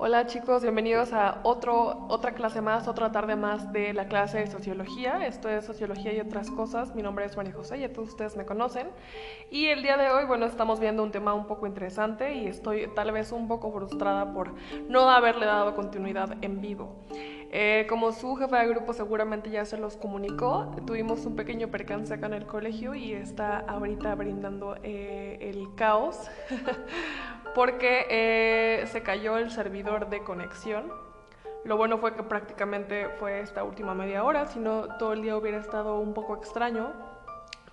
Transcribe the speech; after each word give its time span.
Hola 0.00 0.26
chicos, 0.26 0.62
bienvenidos 0.62 1.12
a 1.12 1.40
otro, 1.42 2.06
otra 2.08 2.32
clase 2.32 2.60
más, 2.60 2.86
otra 2.86 3.10
tarde 3.10 3.34
más 3.34 3.72
de 3.72 3.92
la 3.92 4.06
clase 4.06 4.38
de 4.38 4.46
Sociología. 4.46 5.26
Esto 5.26 5.48
es 5.48 5.64
Sociología 5.64 6.12
y 6.12 6.20
otras 6.20 6.52
cosas. 6.52 6.94
Mi 6.94 7.02
nombre 7.02 7.24
es 7.24 7.36
María 7.36 7.52
José, 7.52 7.80
ya 7.80 7.92
todos 7.92 8.10
ustedes 8.10 8.36
me 8.36 8.46
conocen. 8.46 8.86
Y 9.50 9.66
el 9.66 9.82
día 9.82 9.96
de 9.96 10.08
hoy, 10.10 10.24
bueno, 10.24 10.46
estamos 10.46 10.78
viendo 10.78 11.02
un 11.02 11.10
tema 11.10 11.34
un 11.34 11.48
poco 11.48 11.66
interesante 11.66 12.32
y 12.36 12.46
estoy 12.46 12.88
tal 12.94 13.10
vez 13.10 13.32
un 13.32 13.48
poco 13.48 13.72
frustrada 13.72 14.32
por 14.32 14.54
no 14.88 15.10
haberle 15.10 15.46
dado 15.46 15.74
continuidad 15.74 16.36
en 16.42 16.60
vivo. 16.60 16.94
Eh, 17.50 17.86
como 17.88 18.12
su 18.12 18.36
jefa 18.36 18.58
de 18.58 18.68
grupo 18.68 18.92
seguramente 18.92 19.48
ya 19.48 19.64
se 19.64 19.78
los 19.78 19.96
comunicó, 19.96 20.70
tuvimos 20.86 21.24
un 21.24 21.34
pequeño 21.34 21.68
percance 21.68 22.12
acá 22.12 22.26
en 22.26 22.34
el 22.34 22.46
colegio 22.46 22.94
y 22.94 23.14
está 23.14 23.60
ahorita 23.60 24.14
brindando 24.16 24.76
eh, 24.82 25.38
el 25.40 25.74
caos 25.74 26.28
porque 27.54 28.06
eh, 28.10 28.86
se 28.86 29.02
cayó 29.02 29.38
el 29.38 29.50
servidor 29.50 30.08
de 30.08 30.22
conexión. 30.22 30.92
Lo 31.64 31.76
bueno 31.76 31.98
fue 31.98 32.14
que 32.14 32.22
prácticamente 32.22 33.08
fue 33.18 33.40
esta 33.40 33.64
última 33.64 33.94
media 33.94 34.24
hora, 34.24 34.46
si 34.46 34.58
no 34.58 34.96
todo 34.98 35.12
el 35.12 35.22
día 35.22 35.36
hubiera 35.36 35.58
estado 35.58 35.98
un 35.98 36.14
poco 36.14 36.36
extraño. 36.36 36.92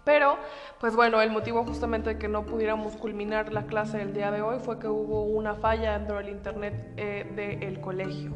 Pero, 0.04 0.38
pues 0.80 0.96
bueno, 0.96 1.20
el 1.22 1.32
motivo 1.32 1.66
justamente 1.66 2.12
de 2.12 2.20
que 2.20 2.28
no 2.28 2.46
pudiéramos 2.46 2.96
culminar 2.96 3.52
la 3.52 3.66
clase 3.66 3.98
del 3.98 4.14
día 4.14 4.30
de 4.30 4.42
hoy 4.42 4.60
fue 4.60 4.78
que 4.78 4.88
hubo 4.88 5.24
una 5.24 5.56
falla 5.56 5.98
dentro 5.98 6.18
del 6.18 6.30
internet 6.30 6.94
eh, 6.96 7.60
del 7.60 7.82
colegio. 7.82 8.32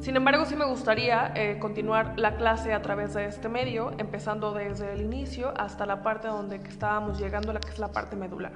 Sin 0.00 0.16
embargo, 0.16 0.46
sí 0.46 0.56
me 0.56 0.64
gustaría 0.64 1.32
eh, 1.36 1.58
continuar 1.60 2.18
la 2.18 2.36
clase 2.36 2.72
a 2.72 2.80
través 2.80 3.14
de 3.14 3.26
este 3.26 3.48
medio, 3.48 3.92
empezando 3.98 4.52
desde 4.52 4.94
el 4.94 5.02
inicio 5.02 5.52
hasta 5.56 5.84
la 5.86 6.02
parte 6.02 6.28
donde 6.28 6.56
estábamos 6.56 7.20
llegando, 7.20 7.52
la 7.52 7.60
que 7.60 7.68
es 7.68 7.78
la 7.78 7.92
parte 7.92 8.16
medular. 8.16 8.52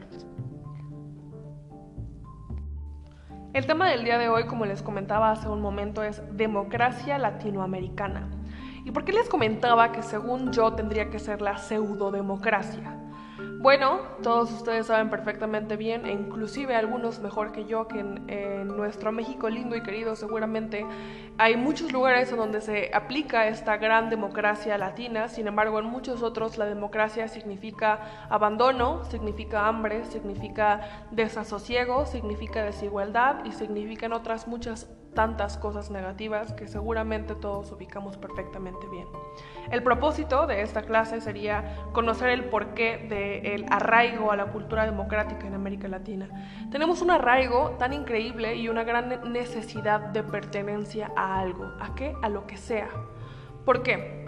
El 3.57 3.65
tema 3.65 3.89
del 3.89 4.05
día 4.05 4.19
de 4.19 4.29
hoy, 4.29 4.45
como 4.45 4.67
les 4.67 4.83
comentaba 4.83 5.31
hace 5.31 5.49
un 5.49 5.63
momento, 5.63 6.03
es 6.03 6.21
democracia 6.37 7.17
latinoamericana. 7.17 8.29
¿Y 8.85 8.91
por 8.91 9.07
qué 9.07 9.13
les 9.13 9.31
comentaba 9.31 9.93
que 9.93 10.03
según 10.03 10.53
yo 10.53 10.75
tendría 10.75 11.09
que 11.09 11.19
ser 11.19 11.41
la 11.41 11.57
pseudodemocracia? 11.57 12.99
Bueno, 13.59 14.01
todos 14.23 14.53
ustedes 14.53 14.87
saben 14.87 15.09
perfectamente 15.09 15.77
bien, 15.77 16.05
e 16.05 16.13
inclusive 16.13 16.77
algunos 16.77 17.21
mejor 17.21 17.53
que 17.53 17.65
yo, 17.65 17.89
que 17.89 18.01
en, 18.01 18.67
nuestro 18.77 19.11
México 19.11 19.49
lindo 19.49 19.75
y 19.75 19.83
querido 19.83 20.17
seguramente 20.17 20.85
hay 21.39 21.57
muchos 21.57 21.93
lugares 21.93 22.31
en 22.31 22.37
donde 22.37 22.61
se 22.61 22.91
aplica 22.93 23.49
esta 23.49 23.79
gran 23.79 24.11
democracia 24.11 24.77
latina, 24.77 25.29
sin 25.29 25.47
embargo 25.47 25.79
en 25.79 25.87
muchos 25.87 26.23
otros 26.23 26.59
la 26.59 26.67
democracia 26.67 27.29
significa 27.29 28.27
abandono, 28.29 29.05
significa 29.05 29.67
hambre, 29.67 30.05
significa 30.05 31.07
desasosiego, 31.11 32.05
significa 32.05 32.63
desigualdad 32.63 33.45
y 33.45 33.53
significan 33.53 34.13
otras 34.13 34.47
muchas 34.47 34.89
tantas 35.17 35.57
cosas 35.59 35.91
negativas 35.91 36.53
que 36.53 36.69
seguramente 36.69 37.35
todos 37.35 37.73
ubicamos 37.73 38.17
perfectamente 38.17 38.87
bien. 38.89 39.09
El 39.73 39.83
propósito 39.83 40.47
de 40.47 40.63
esta 40.63 40.83
clase 40.83 41.21
sería 41.21 41.89
conocer 41.93 42.29
el 42.29 42.45
porqué 42.45 42.99
del 43.09 43.67
arraigo 43.71 44.31
a 44.31 44.37
la 44.37 44.47
cultura 44.53 44.85
democrática 44.85 45.49
en 45.49 45.55
América 45.55 45.89
Latina. 45.89 46.29
Tenemos 46.71 47.03
un 47.03 47.11
arraigo 47.11 47.71
tan 47.79 47.93
increíble 47.93 48.55
y 48.55 48.69
una 48.69 48.85
gran 48.85 49.33
necesidad 49.33 50.01
de 50.01 50.23
pertenencia 50.23 51.11
a 51.17 51.41
algo. 51.41 51.73
¿A 51.81 51.95
qué? 51.97 52.15
A 52.23 52.29
lo 52.29 52.47
que 52.47 52.57
sea. 52.57 52.89
¿Por 53.65 53.83
qué? 53.83 54.25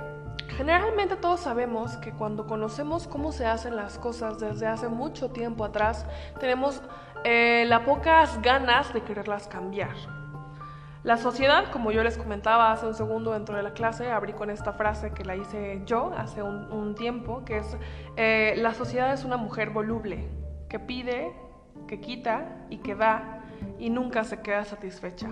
Generalmente 0.56 1.16
todos 1.16 1.41
sabemos 1.41 1.98
que 1.98 2.12
cuando 2.12 2.47
conocemos 2.47 3.06
cómo 3.06 3.31
se 3.31 3.47
hacen 3.47 3.77
las 3.77 3.98
cosas 3.98 4.41
desde 4.41 4.66
hace 4.66 4.89
mucho 4.89 5.31
tiempo 5.31 5.64
atrás, 5.64 6.06
tenemos 6.41 6.83
eh, 7.25 7.64
las 7.69 7.83
pocas 7.83 8.41
ganas 8.42 8.92
de 8.92 9.03
quererlas 9.03 9.47
cambiar. 9.47 9.94
La 11.05 11.17
sociedad, 11.17 11.71
como 11.71 11.93
yo 11.93 12.03
les 12.03 12.19
comentaba 12.19 12.73
hace 12.73 12.87
un 12.87 12.95
segundo 12.95 13.33
dentro 13.33 13.56
de 13.56 13.62
la 13.62 13.72
clase, 13.72 14.11
abrí 14.11 14.33
con 14.33 14.50
esta 14.50 14.72
frase 14.72 15.12
que 15.12 15.25
la 15.25 15.37
hice 15.37 15.81
yo 15.87 16.12
hace 16.17 16.43
un, 16.43 16.95
tiempo, 16.97 17.45
que 17.45 17.59
es, 17.59 17.77
eh, 18.17 18.55
la 18.56 18.75
sociedad 18.75 19.12
es 19.12 19.25
una 19.25 19.37
mujer 19.37 19.71
voluble, 19.71 20.28
que 20.69 20.81
pide, 20.81 21.33
que 21.87 22.00
quita 22.00 22.67
y 22.69 22.78
que 22.78 22.97
da 22.97 23.45
y 23.78 23.91
nunca 23.91 24.25
se 24.25 24.41
queda 24.41 24.65
satisfecha. 24.65 25.31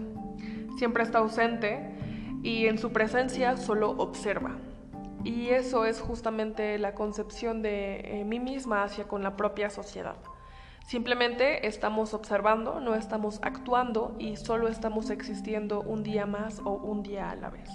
Siempre 0.78 1.02
está 1.02 1.18
ausente 1.18 1.96
y 2.42 2.66
en 2.66 2.78
su 2.78 2.92
presencia 2.92 3.56
solo 3.56 3.90
observa. 3.90 4.52
Y 5.24 5.48
eso 5.48 5.84
es 5.84 6.00
justamente 6.00 6.78
la 6.78 6.94
concepción 6.94 7.60
de 7.60 8.20
eh, 8.20 8.24
mí 8.24 8.38
misma 8.38 8.84
hacia 8.84 9.08
con 9.08 9.24
la 9.24 9.36
propia 9.36 9.70
sociedad. 9.70 10.16
Simplemente 10.86 11.66
estamos 11.66 12.14
observando, 12.14 12.78
no 12.78 12.94
estamos 12.94 13.40
actuando 13.42 14.14
y 14.20 14.36
solo 14.36 14.68
estamos 14.68 15.10
existiendo 15.10 15.80
un 15.80 16.04
día 16.04 16.26
más 16.26 16.60
o 16.60 16.74
un 16.74 17.02
día 17.02 17.30
a 17.30 17.34
la 17.34 17.50
vez. 17.50 17.68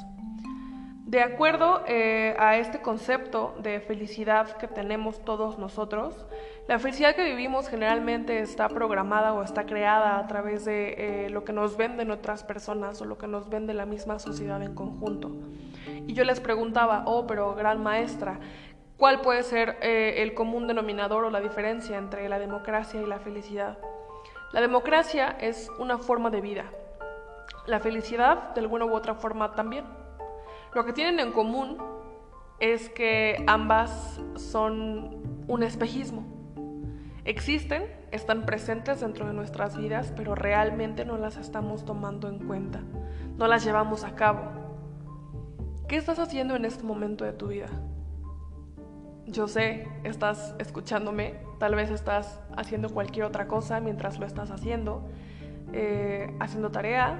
De 1.05 1.19
acuerdo 1.19 1.83
eh, 1.87 2.37
a 2.39 2.55
este 2.55 2.81
concepto 2.81 3.53
de 3.61 3.81
felicidad 3.81 4.55
que 4.55 4.69
tenemos 4.69 5.25
todos 5.25 5.59
nosotros, 5.59 6.25
la 6.69 6.79
felicidad 6.79 7.13
que 7.13 7.25
vivimos 7.25 7.67
generalmente 7.67 8.39
está 8.39 8.69
programada 8.69 9.33
o 9.33 9.43
está 9.43 9.65
creada 9.65 10.17
a 10.17 10.25
través 10.27 10.63
de 10.63 11.25
eh, 11.25 11.29
lo 11.29 11.43
que 11.43 11.51
nos 11.51 11.75
venden 11.75 12.11
otras 12.11 12.45
personas 12.45 13.01
o 13.01 13.05
lo 13.05 13.17
que 13.17 13.27
nos 13.27 13.49
vende 13.49 13.73
la 13.73 13.85
misma 13.85 14.19
sociedad 14.19 14.63
en 14.63 14.73
conjunto. 14.73 15.31
Y 16.07 16.13
yo 16.13 16.23
les 16.23 16.39
preguntaba, 16.39 17.03
oh, 17.05 17.27
pero 17.27 17.55
gran 17.55 17.83
maestra, 17.83 18.39
¿Cuál 19.01 19.21
puede 19.21 19.41
ser 19.41 19.79
eh, 19.81 20.21
el 20.21 20.35
común 20.35 20.67
denominador 20.67 21.23
o 21.23 21.31
la 21.31 21.41
diferencia 21.41 21.97
entre 21.97 22.29
la 22.29 22.37
democracia 22.37 23.01
y 23.01 23.05
la 23.07 23.17
felicidad? 23.17 23.79
La 24.51 24.61
democracia 24.61 25.35
es 25.41 25.71
una 25.79 25.97
forma 25.97 26.29
de 26.29 26.39
vida. 26.39 26.65
La 27.65 27.79
felicidad, 27.79 28.53
de 28.53 28.61
alguna 28.61 28.85
u 28.85 28.93
otra 28.93 29.15
forma, 29.15 29.55
también. 29.55 29.85
Lo 30.75 30.85
que 30.85 30.93
tienen 30.93 31.19
en 31.19 31.31
común 31.31 31.79
es 32.59 32.89
que 32.89 33.43
ambas 33.47 34.21
son 34.35 35.43
un 35.47 35.63
espejismo. 35.63 36.23
Existen, 37.25 37.91
están 38.11 38.45
presentes 38.45 39.01
dentro 39.01 39.25
de 39.25 39.33
nuestras 39.33 39.77
vidas, 39.77 40.13
pero 40.15 40.35
realmente 40.35 41.05
no 41.05 41.17
las 41.17 41.37
estamos 41.37 41.85
tomando 41.85 42.29
en 42.29 42.37
cuenta, 42.37 42.81
no 43.35 43.47
las 43.47 43.65
llevamos 43.65 44.03
a 44.03 44.13
cabo. 44.13 44.43
¿Qué 45.87 45.95
estás 45.95 46.19
haciendo 46.19 46.55
en 46.55 46.65
este 46.65 46.83
momento 46.83 47.25
de 47.25 47.33
tu 47.33 47.47
vida? 47.47 47.67
Yo 49.27 49.47
sé, 49.47 49.87
estás 50.03 50.55
escuchándome, 50.57 51.35
tal 51.59 51.75
vez 51.75 51.91
estás 51.91 52.39
haciendo 52.57 52.89
cualquier 52.89 53.25
otra 53.25 53.47
cosa 53.47 53.79
mientras 53.79 54.19
lo 54.19 54.25
estás 54.25 54.49
haciendo, 54.49 55.07
eh, 55.73 56.35
haciendo 56.39 56.71
tarea, 56.71 57.19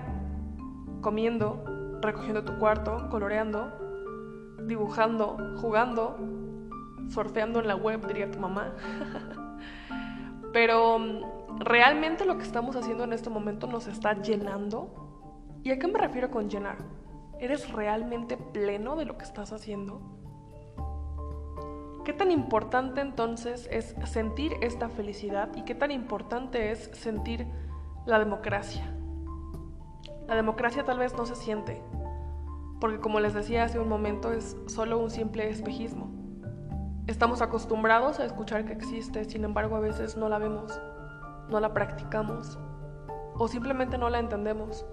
comiendo, 1.01 1.99
recogiendo 2.01 2.43
tu 2.43 2.57
cuarto, 2.57 3.07
coloreando, 3.09 3.71
dibujando, 4.65 5.37
jugando, 5.61 6.17
surfeando 7.09 7.59
en 7.59 7.67
la 7.67 7.75
web, 7.75 8.05
diría 8.07 8.31
tu 8.31 8.39
mamá. 8.39 8.73
Pero 10.53 10.97
mm, 10.97 11.59
realmente 11.59 12.25
lo 12.25 12.37
que 12.37 12.43
estamos 12.43 12.75
haciendo 12.75 13.03
en 13.03 13.13
este 13.13 13.29
momento 13.29 13.67
nos 13.67 13.87
está 13.87 14.19
llenando. 14.19 15.59
¿Y 15.63 15.69
a 15.69 15.77
qué 15.77 15.87
me 15.87 15.99
refiero 15.99 16.31
con 16.31 16.49
llenar? 16.49 16.77
¿Eres 17.39 17.71
realmente 17.71 18.37
pleno 18.37 18.95
de 18.95 19.05
lo 19.05 19.17
que 19.17 19.23
estás 19.23 19.53
haciendo? 19.53 20.20
¿Qué 22.03 22.13
tan 22.13 22.31
importante 22.31 22.99
entonces 22.99 23.69
es 23.71 23.95
sentir 24.05 24.53
esta 24.61 24.89
felicidad 24.89 25.49
y 25.55 25.63
qué 25.63 25.75
tan 25.75 25.91
importante 25.91 26.71
es 26.71 26.89
sentir 26.93 27.45
la 28.07 28.17
democracia? 28.17 28.91
La 30.27 30.33
democracia 30.33 30.83
tal 30.83 30.97
vez 30.97 31.13
no 31.15 31.27
se 31.27 31.35
siente, 31.35 31.79
porque 32.79 32.99
como 32.99 33.19
les 33.19 33.35
decía 33.35 33.65
hace 33.65 33.77
un 33.77 33.87
momento 33.87 34.31
es 34.31 34.57
solo 34.65 34.97
un 34.97 35.11
simple 35.11 35.47
espejismo. 35.47 36.09
Estamos 37.05 37.43
acostumbrados 37.43 38.19
a 38.19 38.25
escuchar 38.25 38.65
que 38.65 38.73
existe, 38.73 39.25
sin 39.25 39.43
embargo 39.43 39.75
a 39.75 39.79
veces 39.79 40.17
no 40.17 40.27
la 40.27 40.39
vemos, 40.39 40.81
no 41.49 41.59
la 41.59 41.71
practicamos 41.71 42.57
o 43.35 43.47
simplemente 43.47 43.99
no 43.99 44.09
la 44.09 44.17
entendemos. 44.17 44.87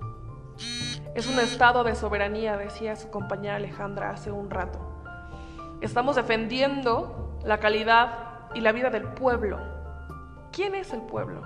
Es 1.15 1.27
un 1.27 1.39
estado 1.39 1.85
de 1.85 1.95
soberanía, 1.95 2.59
decía 2.59 2.97
su 2.97 3.09
compañera 3.09 3.57
Alejandra 3.57 4.11
hace 4.11 4.31
un 4.31 4.51
rato. 4.51 4.88
Estamos 5.81 6.17
defendiendo 6.17 7.39
la 7.45 7.59
calidad 7.59 8.51
y 8.53 8.61
la 8.61 8.73
vida 8.73 8.91
del 8.91 9.05
pueblo. 9.05 9.61
¿Quién 10.51 10.75
es 10.75 10.93
el 10.93 11.03
pueblo? 11.03 11.43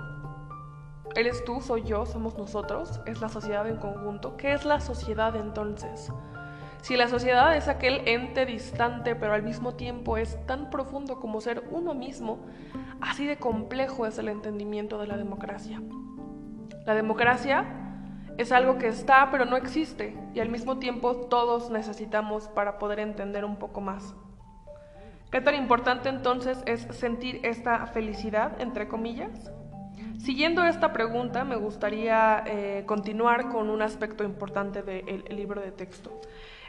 ¿Eres 1.15 1.45
tú, 1.45 1.61
soy 1.61 1.83
yo, 1.83 2.07
somos 2.07 2.35
nosotros? 2.35 2.99
¿Es 3.05 3.21
la 3.21 3.29
sociedad 3.29 3.67
en 3.69 3.77
conjunto? 3.77 4.35
¿Qué 4.35 4.53
es 4.53 4.65
la 4.65 4.79
sociedad 4.79 5.35
entonces? 5.35 6.11
Si 6.81 6.97
la 6.97 7.07
sociedad 7.07 7.55
es 7.55 7.67
aquel 7.67 8.01
ente 8.07 8.47
distante 8.47 9.15
pero 9.15 9.33
al 9.33 9.43
mismo 9.43 9.75
tiempo 9.75 10.17
es 10.17 10.43
tan 10.47 10.71
profundo 10.71 11.19
como 11.19 11.39
ser 11.39 11.63
uno 11.69 11.93
mismo, 11.93 12.39
así 13.01 13.27
de 13.27 13.37
complejo 13.37 14.07
es 14.07 14.17
el 14.17 14.29
entendimiento 14.29 14.97
de 14.97 15.05
la 15.05 15.15
democracia. 15.15 15.79
La 16.87 16.95
democracia 16.95 17.65
es 18.39 18.51
algo 18.51 18.79
que 18.79 18.87
está 18.87 19.29
pero 19.29 19.45
no 19.45 19.57
existe 19.57 20.17
y 20.33 20.39
al 20.39 20.49
mismo 20.49 20.79
tiempo 20.79 21.15
todos 21.15 21.69
necesitamos 21.69 22.47
para 22.47 22.79
poder 22.79 22.99
entender 22.99 23.45
un 23.45 23.57
poco 23.57 23.79
más. 23.79 24.15
¿Qué 25.33 25.41
tan 25.41 25.55
importante 25.55 26.09
entonces 26.09 26.59
es 26.67 26.81
sentir 26.91 27.39
esta 27.41 27.87
felicidad, 27.87 28.61
entre 28.61 28.87
comillas? 28.87 29.51
Siguiendo 30.19 30.63
esta 30.63 30.93
pregunta, 30.93 31.43
me 31.43 31.55
gustaría 31.55 32.43
eh, 32.45 32.83
continuar 32.85 33.49
con 33.49 33.71
un 33.71 33.81
aspecto 33.81 34.23
importante 34.23 34.83
del 34.83 35.25
libro 35.35 35.59
de 35.59 35.71
texto. 35.71 36.21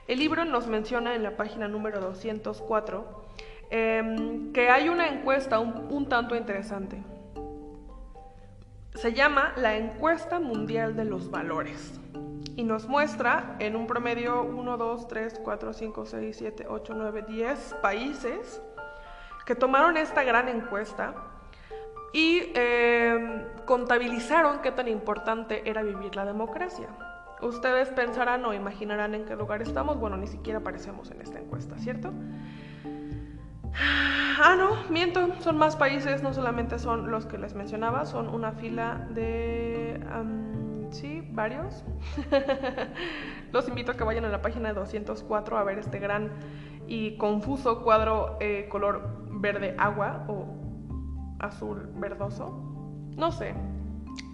El 0.09 0.19
libro 0.19 0.47
nos 0.47 0.67
menciona 0.67 1.15
en 1.15 1.23
la 1.23 1.37
página 1.37 1.69
número 1.69 2.01
204 2.01 3.27
em, 3.69 4.51
que 4.55 4.71
hay 4.71 4.89
una 4.89 5.09
encuesta 5.09 5.59
un 5.59 6.09
tanto 6.09 6.35
interesante. 6.35 7.03
Se 8.95 9.13
llama 9.13 9.53
la 9.59 9.77
Encuesta 9.77 10.41
Mundial 10.41 10.97
de 10.97 11.05
los 11.05 11.31
Valores 11.31 12.01
y 12.57 12.65
nos 12.65 12.89
muestra 12.89 13.57
en 13.59 13.77
un 13.77 13.87
promedio 13.87 14.43
1, 14.43 14.77
2, 14.77 15.09
3, 15.09 15.41
4, 15.43 15.73
5, 15.73 16.07
6, 16.07 16.37
7, 16.37 16.67
8, 16.69 16.95
9, 16.97 17.25
10 17.29 17.77
países 17.83 18.63
que 19.45 19.55
tomaron 19.55 19.97
esta 19.97 20.23
gran 20.23 20.49
encuesta 20.49 21.15
y 22.13 22.53
eh, 22.55 23.45
contabilizaron 23.67 24.61
qué 24.61 24.71
tan 24.71 24.89
importante 24.89 25.69
era 25.69 25.83
vivir 25.83 26.15
la 26.15 26.25
democracia. 26.25 26.89
Ustedes 27.43 27.89
pensarán 27.91 28.45
o 28.45 28.55
imaginarán 28.55 29.15
en 29.15 29.25
qué 29.25 29.35
lugar 29.35 29.61
estamos. 29.61 29.99
Bueno, 29.99 30.17
ni 30.17 30.29
siquiera 30.29 30.61
aparecemos 30.61 31.11
en 31.11 31.21
esta 31.21 31.41
encuesta, 31.41 31.77
¿cierto? 31.79 32.13
Ah, 33.77 34.55
no, 34.57 34.89
miento, 34.89 35.35
son 35.41 35.59
más 35.59 35.75
países, 35.77 36.23
no 36.23 36.33
solamente 36.33 36.79
son 36.79 37.11
los 37.11 37.27
que 37.27 37.39
les 37.39 37.55
mencionaba, 37.55 38.07
son 38.07 38.29
una 38.29 38.53
fila 38.53 39.09
de... 39.11 40.01
sí, 40.95 41.29
varios. 41.33 41.85
los 43.53 43.69
invito 43.69 43.93
a 43.93 43.97
que 43.97 44.05
vayan 44.05 44.25
a 44.25 44.29
la 44.29 44.41
página 44.41 44.69
de 44.69 44.75
204 44.75 45.59
a 45.59 45.65
ver 45.65 45.79
este 45.79 45.99
gran 45.99 46.31
y 46.87 47.17
confuso 47.17 47.83
cuadro 47.83 48.37
eh, 48.41 48.69
color 48.71 49.27
verde 49.31 49.75
agua 49.79 50.25
o 50.29 50.47
azul 51.39 51.91
verdoso. 51.97 52.49
No 53.17 53.31
sé, 53.33 53.55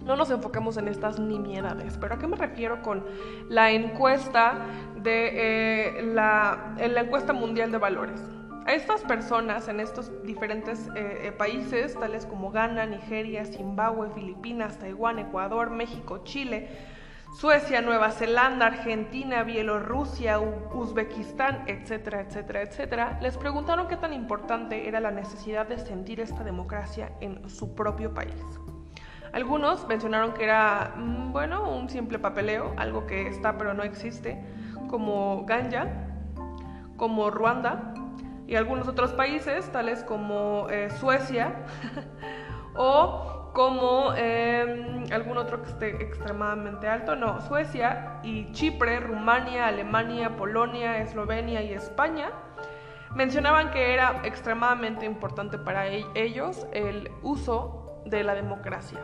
no 0.04 0.16
nos 0.16 0.30
enfoquemos 0.30 0.76
en 0.76 0.88
estas 0.88 1.18
nimiedades, 1.18 1.98
pero 1.98 2.14
¿a 2.14 2.18
qué 2.18 2.26
me 2.26 2.36
refiero 2.36 2.82
con 2.82 3.04
la 3.48 3.70
encuesta 3.70 4.66
de 5.02 5.98
eh, 5.98 6.02
la 6.02 6.76
encuesta 6.78 7.32
mundial 7.32 7.72
de 7.72 7.78
valores? 7.78 8.39
A 8.66 8.74
estas 8.74 9.00
personas 9.02 9.68
en 9.68 9.80
estos 9.80 10.10
diferentes 10.22 10.88
eh, 10.94 11.28
eh, 11.28 11.32
países, 11.32 11.98
tales 11.98 12.26
como 12.26 12.50
Ghana, 12.50 12.86
Nigeria, 12.86 13.44
Zimbabue, 13.44 14.10
Filipinas, 14.10 14.78
Taiwán, 14.78 15.18
Ecuador, 15.18 15.70
México, 15.70 16.22
Chile, 16.24 16.68
Suecia, 17.32 17.80
Nueva 17.80 18.10
Zelanda, 18.10 18.66
Argentina, 18.66 19.44
Bielorrusia, 19.44 20.40
Uzbekistán, 20.40 21.64
etcétera, 21.66 22.20
etcétera, 22.20 22.62
etcétera, 22.62 23.18
les 23.22 23.36
preguntaron 23.36 23.88
qué 23.88 23.96
tan 23.96 24.12
importante 24.12 24.88
era 24.88 25.00
la 25.00 25.10
necesidad 25.10 25.66
de 25.66 25.78
sentir 25.78 26.20
esta 26.20 26.44
democracia 26.44 27.12
en 27.20 27.48
su 27.48 27.74
propio 27.74 28.12
país. 28.12 28.34
Algunos 29.32 29.86
mencionaron 29.86 30.32
que 30.34 30.44
era, 30.44 30.94
mm, 30.96 31.32
bueno, 31.32 31.70
un 31.70 31.88
simple 31.88 32.18
papeleo, 32.18 32.74
algo 32.76 33.06
que 33.06 33.28
está 33.28 33.56
pero 33.56 33.74
no 33.74 33.84
existe, 33.84 34.42
como 34.88 35.44
Ganja, 35.46 35.86
como 36.96 37.30
Ruanda, 37.30 37.94
y 38.50 38.56
algunos 38.56 38.88
otros 38.88 39.12
países, 39.12 39.70
tales 39.70 40.02
como 40.02 40.66
eh, 40.70 40.90
Suecia 40.98 41.64
o 42.74 43.52
como 43.54 44.12
em, 44.16 45.04
algún 45.12 45.38
otro 45.38 45.62
que 45.62 45.70
esté 45.70 46.02
extremadamente 46.02 46.88
alto, 46.88 47.14
no, 47.14 47.40
Suecia 47.42 48.18
y 48.24 48.50
Chipre, 48.50 48.98
Rumania, 48.98 49.68
Alemania, 49.68 50.36
Polonia, 50.36 50.98
Eslovenia 50.98 51.62
y 51.62 51.72
España, 51.72 52.32
mencionaban 53.14 53.70
que 53.70 53.94
era 53.94 54.20
extremadamente 54.24 55.06
importante 55.06 55.56
para 55.56 55.86
e-, 55.86 56.04
ellos 56.16 56.66
el 56.72 57.08
uso 57.22 58.02
de 58.04 58.24
la 58.24 58.34
democracia. 58.34 58.98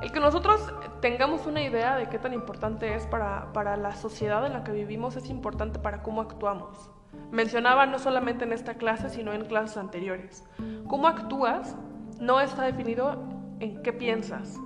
El 0.00 0.12
que 0.12 0.20
nosotros 0.20 0.72
tengamos 1.00 1.46
una 1.46 1.62
idea 1.62 1.96
de 1.96 2.08
qué 2.08 2.20
tan 2.20 2.32
importante 2.32 2.94
es 2.94 3.08
para, 3.08 3.52
para 3.52 3.76
la 3.76 3.96
sociedad 3.96 4.46
en 4.46 4.52
la 4.52 4.62
que 4.62 4.70
vivimos 4.70 5.16
es 5.16 5.30
importante 5.30 5.80
para 5.80 6.04
cómo 6.04 6.20
actuamos. 6.20 6.92
Mencionaba 7.30 7.86
no 7.86 7.98
solamente 7.98 8.44
en 8.44 8.52
esta 8.52 8.74
clase, 8.74 9.10
sino 9.10 9.32
en 9.32 9.44
clases 9.44 9.76
anteriores. 9.76 10.44
Cómo 10.86 11.08
actúas 11.08 11.76
no 12.20 12.40
está 12.40 12.64
definido 12.64 13.22
en 13.60 13.82
qué 13.82 13.92
piensas, 13.92 14.56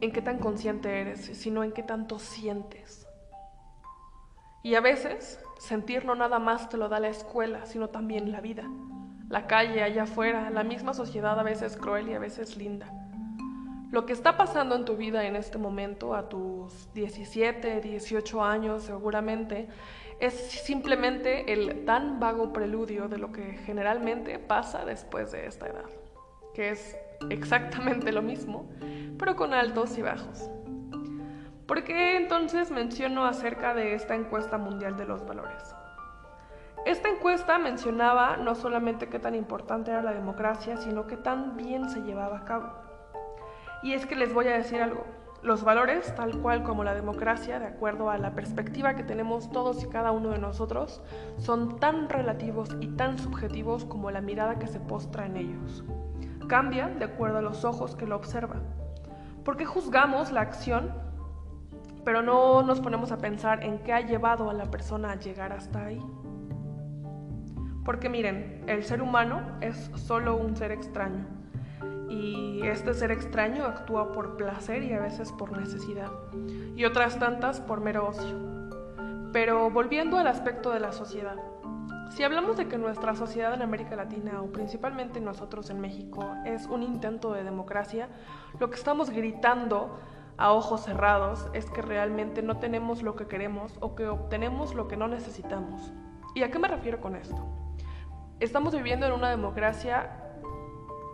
en 0.00 0.12
qué 0.12 0.22
tan 0.22 0.38
consciente 0.38 1.00
eres, 1.00 1.20
sino 1.20 1.64
en 1.64 1.72
qué 1.72 1.82
tanto 1.82 2.18
sientes. 2.18 3.06
Y 4.62 4.74
a 4.74 4.80
veces 4.80 5.40
sentir 5.58 6.04
no 6.04 6.14
nada 6.14 6.38
más 6.38 6.68
te 6.68 6.76
lo 6.76 6.88
da 6.88 6.98
la 6.98 7.08
escuela, 7.08 7.66
sino 7.66 7.88
también 7.88 8.32
la 8.32 8.40
vida, 8.40 8.64
la 9.28 9.46
calle 9.46 9.82
allá 9.82 10.04
afuera, 10.04 10.50
la 10.50 10.64
misma 10.64 10.92
sociedad 10.94 11.38
a 11.38 11.42
veces 11.42 11.76
cruel 11.76 12.08
y 12.08 12.14
a 12.14 12.18
veces 12.18 12.56
linda. 12.56 12.92
Lo 13.90 14.04
que 14.04 14.12
está 14.12 14.36
pasando 14.36 14.74
en 14.74 14.84
tu 14.84 14.96
vida 14.96 15.24
en 15.24 15.36
este 15.36 15.58
momento, 15.58 16.14
a 16.14 16.28
tus 16.28 16.92
17, 16.94 17.80
18 17.80 18.44
años 18.44 18.82
seguramente, 18.82 19.68
es 20.18 20.34
simplemente 20.34 21.52
el 21.52 21.84
tan 21.84 22.18
vago 22.20 22.52
preludio 22.52 23.08
de 23.08 23.18
lo 23.18 23.32
que 23.32 23.58
generalmente 23.64 24.38
pasa 24.38 24.84
después 24.84 25.32
de 25.32 25.46
esta 25.46 25.66
edad, 25.66 25.90
que 26.54 26.70
es 26.70 26.96
exactamente 27.30 28.12
lo 28.12 28.22
mismo, 28.22 28.68
pero 29.18 29.36
con 29.36 29.52
altos 29.52 29.98
y 29.98 30.02
bajos. 30.02 30.50
¿Por 31.66 31.82
qué 31.82 32.16
entonces 32.16 32.70
menciono 32.70 33.24
acerca 33.26 33.74
de 33.74 33.94
esta 33.94 34.14
encuesta 34.14 34.56
mundial 34.56 34.96
de 34.96 35.04
los 35.04 35.26
valores? 35.26 35.74
Esta 36.86 37.08
encuesta 37.08 37.58
mencionaba 37.58 38.36
no 38.36 38.54
solamente 38.54 39.08
qué 39.08 39.18
tan 39.18 39.34
importante 39.34 39.90
era 39.90 40.02
la 40.02 40.12
democracia, 40.12 40.76
sino 40.76 41.08
qué 41.08 41.16
tan 41.16 41.56
bien 41.56 41.90
se 41.90 42.02
llevaba 42.02 42.38
a 42.38 42.44
cabo. 42.44 42.72
Y 43.82 43.94
es 43.94 44.06
que 44.06 44.14
les 44.14 44.32
voy 44.32 44.46
a 44.46 44.56
decir 44.56 44.80
algo, 44.80 45.04
los 45.46 45.64
valores, 45.64 46.14
tal 46.16 46.38
cual 46.42 46.62
como 46.64 46.84
la 46.84 46.94
democracia, 46.94 47.58
de 47.58 47.66
acuerdo 47.66 48.10
a 48.10 48.18
la 48.18 48.34
perspectiva 48.34 48.94
que 48.96 49.04
tenemos 49.04 49.50
todos 49.50 49.82
y 49.82 49.88
cada 49.88 50.10
uno 50.10 50.30
de 50.30 50.38
nosotros, 50.38 51.02
son 51.38 51.78
tan 51.78 52.08
relativos 52.08 52.76
y 52.80 52.88
tan 52.88 53.18
subjetivos 53.18 53.84
como 53.84 54.10
la 54.10 54.20
mirada 54.20 54.58
que 54.58 54.66
se 54.66 54.80
postra 54.80 55.26
en 55.26 55.36
ellos. 55.36 55.84
Cambian 56.48 56.98
de 56.98 57.06
acuerdo 57.06 57.38
a 57.38 57.42
los 57.42 57.64
ojos 57.64 57.94
que 57.94 58.06
lo 58.06 58.16
observan. 58.16 58.62
¿Por 59.44 59.56
qué 59.56 59.64
juzgamos 59.64 60.32
la 60.32 60.40
acción, 60.40 60.92
pero 62.04 62.22
no 62.22 62.62
nos 62.62 62.80
ponemos 62.80 63.12
a 63.12 63.18
pensar 63.18 63.62
en 63.62 63.78
qué 63.78 63.92
ha 63.92 64.00
llevado 64.00 64.50
a 64.50 64.54
la 64.54 64.70
persona 64.70 65.12
a 65.12 65.16
llegar 65.16 65.52
hasta 65.52 65.86
ahí? 65.86 66.02
Porque 67.84 68.08
miren, 68.08 68.64
el 68.66 68.82
ser 68.82 69.00
humano 69.00 69.42
es 69.60 69.92
solo 69.94 70.36
un 70.36 70.56
ser 70.56 70.72
extraño 70.72 71.35
y 72.16 72.66
este 72.66 72.94
ser 72.94 73.10
extraño 73.10 73.64
actúa 73.64 74.12
por 74.12 74.36
placer 74.36 74.82
y 74.82 74.92
a 74.92 75.00
veces 75.00 75.32
por 75.32 75.56
necesidad, 75.56 76.10
y 76.74 76.84
otras 76.84 77.18
tantas 77.18 77.60
por 77.60 77.80
mero 77.80 78.08
ocio. 78.08 78.36
Pero 79.32 79.70
volviendo 79.70 80.18
al 80.18 80.26
aspecto 80.26 80.70
de 80.70 80.80
la 80.80 80.92
sociedad, 80.92 81.36
si 82.10 82.22
hablamos 82.22 82.56
de 82.56 82.68
que 82.68 82.78
nuestra 82.78 83.14
sociedad 83.14 83.52
en 83.52 83.62
América 83.62 83.96
Latina, 83.96 84.40
o 84.40 84.46
principalmente 84.46 85.20
nosotros 85.20 85.68
en 85.70 85.80
México, 85.80 86.34
es 86.44 86.66
un 86.66 86.82
intento 86.82 87.32
de 87.32 87.44
democracia, 87.44 88.08
lo 88.58 88.70
que 88.70 88.76
estamos 88.76 89.10
gritando 89.10 89.98
a 90.38 90.52
ojos 90.52 90.84
cerrados 90.84 91.48
es 91.52 91.70
que 91.70 91.82
realmente 91.82 92.42
no 92.42 92.58
tenemos 92.58 93.02
lo 93.02 93.16
que 93.16 93.26
queremos 93.26 93.76
o 93.80 93.94
que 93.94 94.08
obtenemos 94.08 94.74
lo 94.74 94.88
que 94.88 94.96
no 94.96 95.08
necesitamos. 95.08 95.92
¿Y 96.34 96.42
a 96.42 96.50
qué 96.50 96.58
me 96.58 96.68
refiero 96.68 97.00
con 97.00 97.16
esto? 97.16 97.46
Estamos 98.40 98.74
viviendo 98.74 99.06
en 99.06 99.12
una 99.12 99.30
democracia 99.30 100.25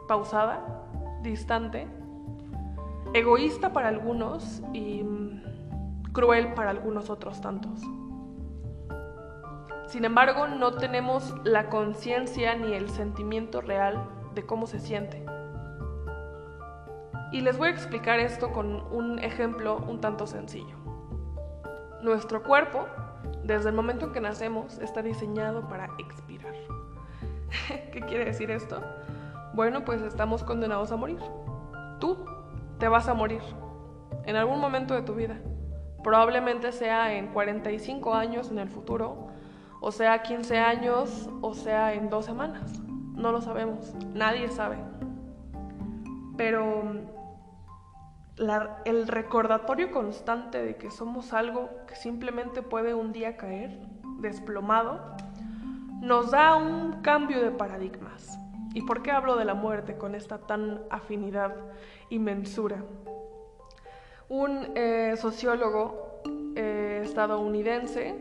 pausada, 0.09 0.85
distante, 1.23 1.89
egoísta 3.15 3.73
para 3.73 3.89
algunos 3.89 4.63
y 4.73 5.03
mm, 5.03 6.13
cruel 6.13 6.55
para 6.55 6.71
algunos 6.71 7.11
otros 7.11 7.41
tantos. 7.41 7.81
Sin 9.87 10.05
embargo, 10.05 10.47
no 10.47 10.73
tenemos 10.73 11.35
la 11.45 11.69
conciencia 11.69 12.55
ni 12.55 12.73
el 12.73 12.89
sentimiento 12.89 13.61
real 13.61 14.09
de 14.35 14.47
cómo 14.47 14.67
se 14.67 14.81
siente. 14.81 15.23
Y 17.31 17.41
les 17.41 17.59
voy 17.59 17.69
a 17.69 17.73
explicar 17.73 18.19
esto 18.19 18.53
con 18.53 18.83
un 18.93 19.19
ejemplo 19.19 19.77
un 19.89 20.01
tanto 20.01 20.27
sencillo. 20.27 20.77
Nuestro 22.03 22.43
cuerpo, 22.43 22.87
desde 23.45 23.71
el 23.71 23.75
momento 23.75 24.07
en 24.07 24.13
que 24.13 24.21
nacemos, 24.21 24.79
está 24.79 25.03
diseñado 25.03 25.69
para 25.69 25.91
expirar. 25.99 26.55
¿Qué 27.93 28.01
quiere 28.01 28.25
decir 28.25 28.51
esto? 28.51 28.83
Bueno, 29.55 29.85
pues 29.85 30.03
estamos 30.03 30.45
condenados 30.45 30.93
a 30.93 30.97
morir. 30.97 31.19
Tú 32.01 32.25
te 32.79 32.89
vas 32.89 33.09
a 33.09 33.15
morir 33.15 33.43
en 34.25 34.37
algún 34.37 34.61
momento 34.61 34.95
de 34.95 35.03
tu 35.03 35.15
vida. 35.15 35.39
Probablemente 36.03 36.73
sea 36.73 37.15
en 37.15 37.29
45 37.29 38.15
años 38.15 38.51
en 38.51 38.59
el 38.59 38.69
futuro, 38.69 39.29
o 39.81 39.93
sea 39.93 40.23
15 40.23 40.59
años, 40.59 41.29
o 41.41 41.55
sea 41.55 41.93
en 41.95 42.11
dos 42.11 42.25
semanas. 42.25 42.81
No 43.15 43.31
lo 43.31 43.41
sabemos, 43.41 43.95
nadie 44.15 44.49
sabe. 44.49 44.79
Pero 46.37 46.83
el 48.85 49.07
recordatorio 49.07 49.93
constante 49.93 50.63
de 50.65 50.77
que 50.77 50.91
somos 50.91 51.33
algo 51.33 51.69
que 51.87 51.95
simplemente 51.95 52.63
puede 52.63 52.95
un 52.95 53.13
día 53.13 53.37
caer 53.37 53.79
desplomado, 54.19 55.01
nos 56.01 56.31
da 56.33 56.57
un 56.57 57.03
cambio 57.03 57.41
de 57.43 57.51
paradigmas 57.51 58.42
¿Y 58.75 58.83
por 58.83 59.03
qué 59.03 59.11
hablo 59.11 59.37
de 59.37 59.45
la 59.45 59.55
muerte 59.55 59.97
con 59.97 60.15
esta 60.15 60.39
tan 60.39 60.83
afinidad 60.91 61.55
y 62.09 62.19
mensura? 62.19 62.83
Un 64.29 64.73
eh, 64.75 65.15
sociólogo 65.19 66.23
eh, 66.57 67.01
estadounidense 67.05 68.15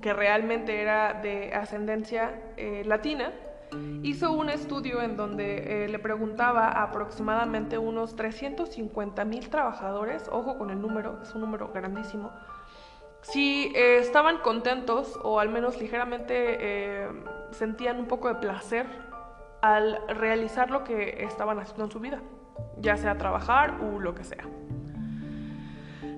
que 0.00 0.12
realmente 0.12 0.80
era 0.80 1.14
de 1.14 1.52
ascendencia 1.54 2.52
eh, 2.56 2.82
latina, 2.84 3.32
hizo 4.02 4.32
un 4.32 4.50
estudio 4.50 5.00
en 5.00 5.16
donde 5.16 5.86
le 5.88 5.98
preguntaba 5.98 6.68
a 6.68 6.82
aproximadamente 6.82 7.78
unos 7.78 8.16
350 8.16 9.24
mil 9.24 9.48
trabajadores, 9.48 10.28
ojo 10.30 10.58
con 10.58 10.70
el 10.70 10.80
número, 10.80 11.20
es 11.22 11.34
un 11.34 11.40
número 11.40 11.70
grandísimo, 11.72 12.32
si 13.22 13.72
estaban 13.74 14.38
contentos 14.38 15.18
o 15.22 15.38
al 15.40 15.48
menos 15.48 15.80
ligeramente 15.80 17.08
sentían 17.52 18.00
un 18.00 18.06
poco 18.06 18.28
de 18.28 18.34
placer 18.34 19.11
al 19.62 20.00
realizar 20.08 20.70
lo 20.70 20.84
que 20.84 21.24
estaban 21.24 21.58
haciendo 21.58 21.84
en 21.84 21.90
su 21.90 22.00
vida, 22.00 22.20
ya 22.78 22.96
sea 22.96 23.16
trabajar 23.16 23.78
o 23.80 24.00
lo 24.00 24.14
que 24.14 24.24
sea. 24.24 24.44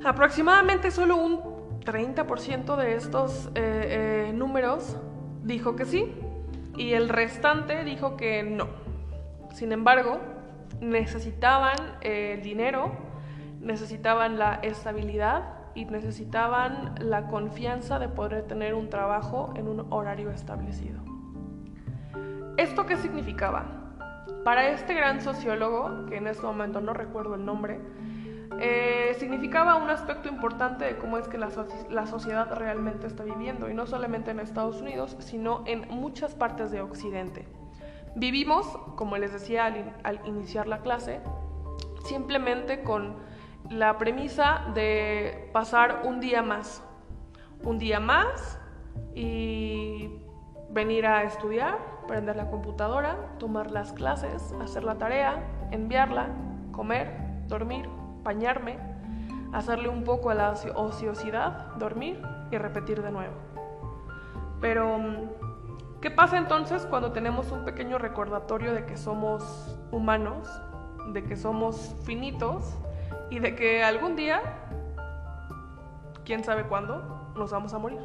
Aproximadamente 0.05 0.91
solo 0.91 1.17
un 1.17 1.41
30% 1.85 2.77
de 2.77 2.95
estos 2.95 3.51
eh, 3.55 4.29
eh, 4.29 4.33
números 4.35 4.97
dijo 5.43 5.77
que 5.77 5.85
sí 5.85 6.13
y 6.77 6.95
el 6.95 7.09
restante 7.09 7.85
dijo 7.85 8.17
que 8.17 8.43
no. 8.43 8.67
Sin 9.53 9.73
embargo, 9.73 10.19
necesitaban 10.81 11.77
el 12.01 12.43
dinero, 12.43 12.93
necesitaban 13.61 14.39
la 14.39 14.55
estabilidad 14.63 15.55
y 15.75 15.85
necesitaban 15.85 16.95
la 16.99 17.27
confianza 17.29 17.99
de 17.99 18.09
poder 18.09 18.47
tener 18.47 18.75
un 18.75 18.89
trabajo 18.89 19.53
en 19.57 19.69
un 19.69 19.93
horario 19.93 20.31
establecido. 20.31 21.04
¿Esto 22.57 22.87
qué 22.87 22.97
significaba? 22.97 23.65
Para 24.45 24.69
este 24.69 24.95
gran 24.95 25.21
sociólogo, 25.21 26.07
que 26.07 26.19
en 26.19 26.29
este 26.29 26.47
momento 26.47 26.81
no 26.81 26.95
recuerdo 26.95 27.35
el 27.35 27.45
nombre, 27.45 27.81
eh, 28.61 29.17
significaba 29.19 29.75
un 29.75 29.91
aspecto 29.91 30.29
importante 30.29 30.85
de 30.85 30.97
cómo 30.97 31.19
es 31.19 31.27
que 31.27 31.37
la, 31.37 31.51
sociedad 32.07 32.55
realmente 32.55 33.09
está 33.09 33.25
viviendo, 33.25 33.69
y 33.69 33.75
no 33.75 33.87
solamente 33.87 34.31
en 34.31 34.39
Estados 34.39 34.81
Unidos, 34.81 35.17
sino 35.19 35.65
en 35.67 35.89
muchas 35.89 36.37
partes 36.37 36.71
de 36.71 36.81
Occidente. 36.81 37.49
Vivimos, 38.15 38.67
como 38.95 39.17
les 39.17 39.33
decía 39.33 39.67
al 40.05 40.21
iniciar 40.25 40.69
la 40.69 40.79
clase, 40.79 41.21
simplemente 42.05 42.83
con 42.85 43.17
la 43.69 43.99
premisa 43.99 44.67
de 44.75 45.51
pasar 45.53 46.03
un 46.05 46.21
día 46.21 46.43
más, 46.43 46.85
un 47.65 47.79
día 47.79 47.99
más 47.99 48.61
y 49.15 50.21
venir 50.71 51.07
a 51.07 51.25
estudiar, 51.25 51.94
prender 52.07 52.37
la 52.37 52.51
computadora, 52.51 53.17
tomar 53.39 53.71
las 53.71 53.93
clases, 53.93 54.55
hacer 54.63 54.85
la 54.85 54.97
tarea, 54.97 55.43
enviarla, 55.71 56.29
comer, 56.73 57.11
dormir, 57.49 57.89
bañarme, 58.23 58.79
hacerle 59.53 59.89
un 59.89 60.05
poco 60.05 60.31
a 60.31 60.35
la 60.35 60.51
ociosidad, 60.75 61.75
dormir 61.77 62.21
y 62.51 62.59
repetir 62.59 63.03
de 63.03 63.11
nuevo. 63.11 63.35
Pero, 64.61 64.99
¿qué 66.01 66.11
pasa 66.11 66.39
entonces 66.39 66.87
cuando 66.87 67.13
tenemos 67.13 67.51
un 67.53 67.65
pequeño 67.65 67.99
recordatorio 67.99 68.75
de 68.75 68.85
que 68.85 68.97
somos 68.97 69.79
humanos, 69.93 70.49
de 71.13 71.25
que 71.25 71.37
somos 71.37 71.95
finitos 72.05 72.77
y 73.31 73.39
de 73.39 73.55
que 73.55 73.85
algún 73.85 74.17
día, 74.17 74.41
quién 76.25 76.43
sabe 76.45 76.65
cuándo, 76.65 77.33
nos 77.37 77.51
vamos 77.53 77.75
a 77.75 77.79
morir? 77.79 78.01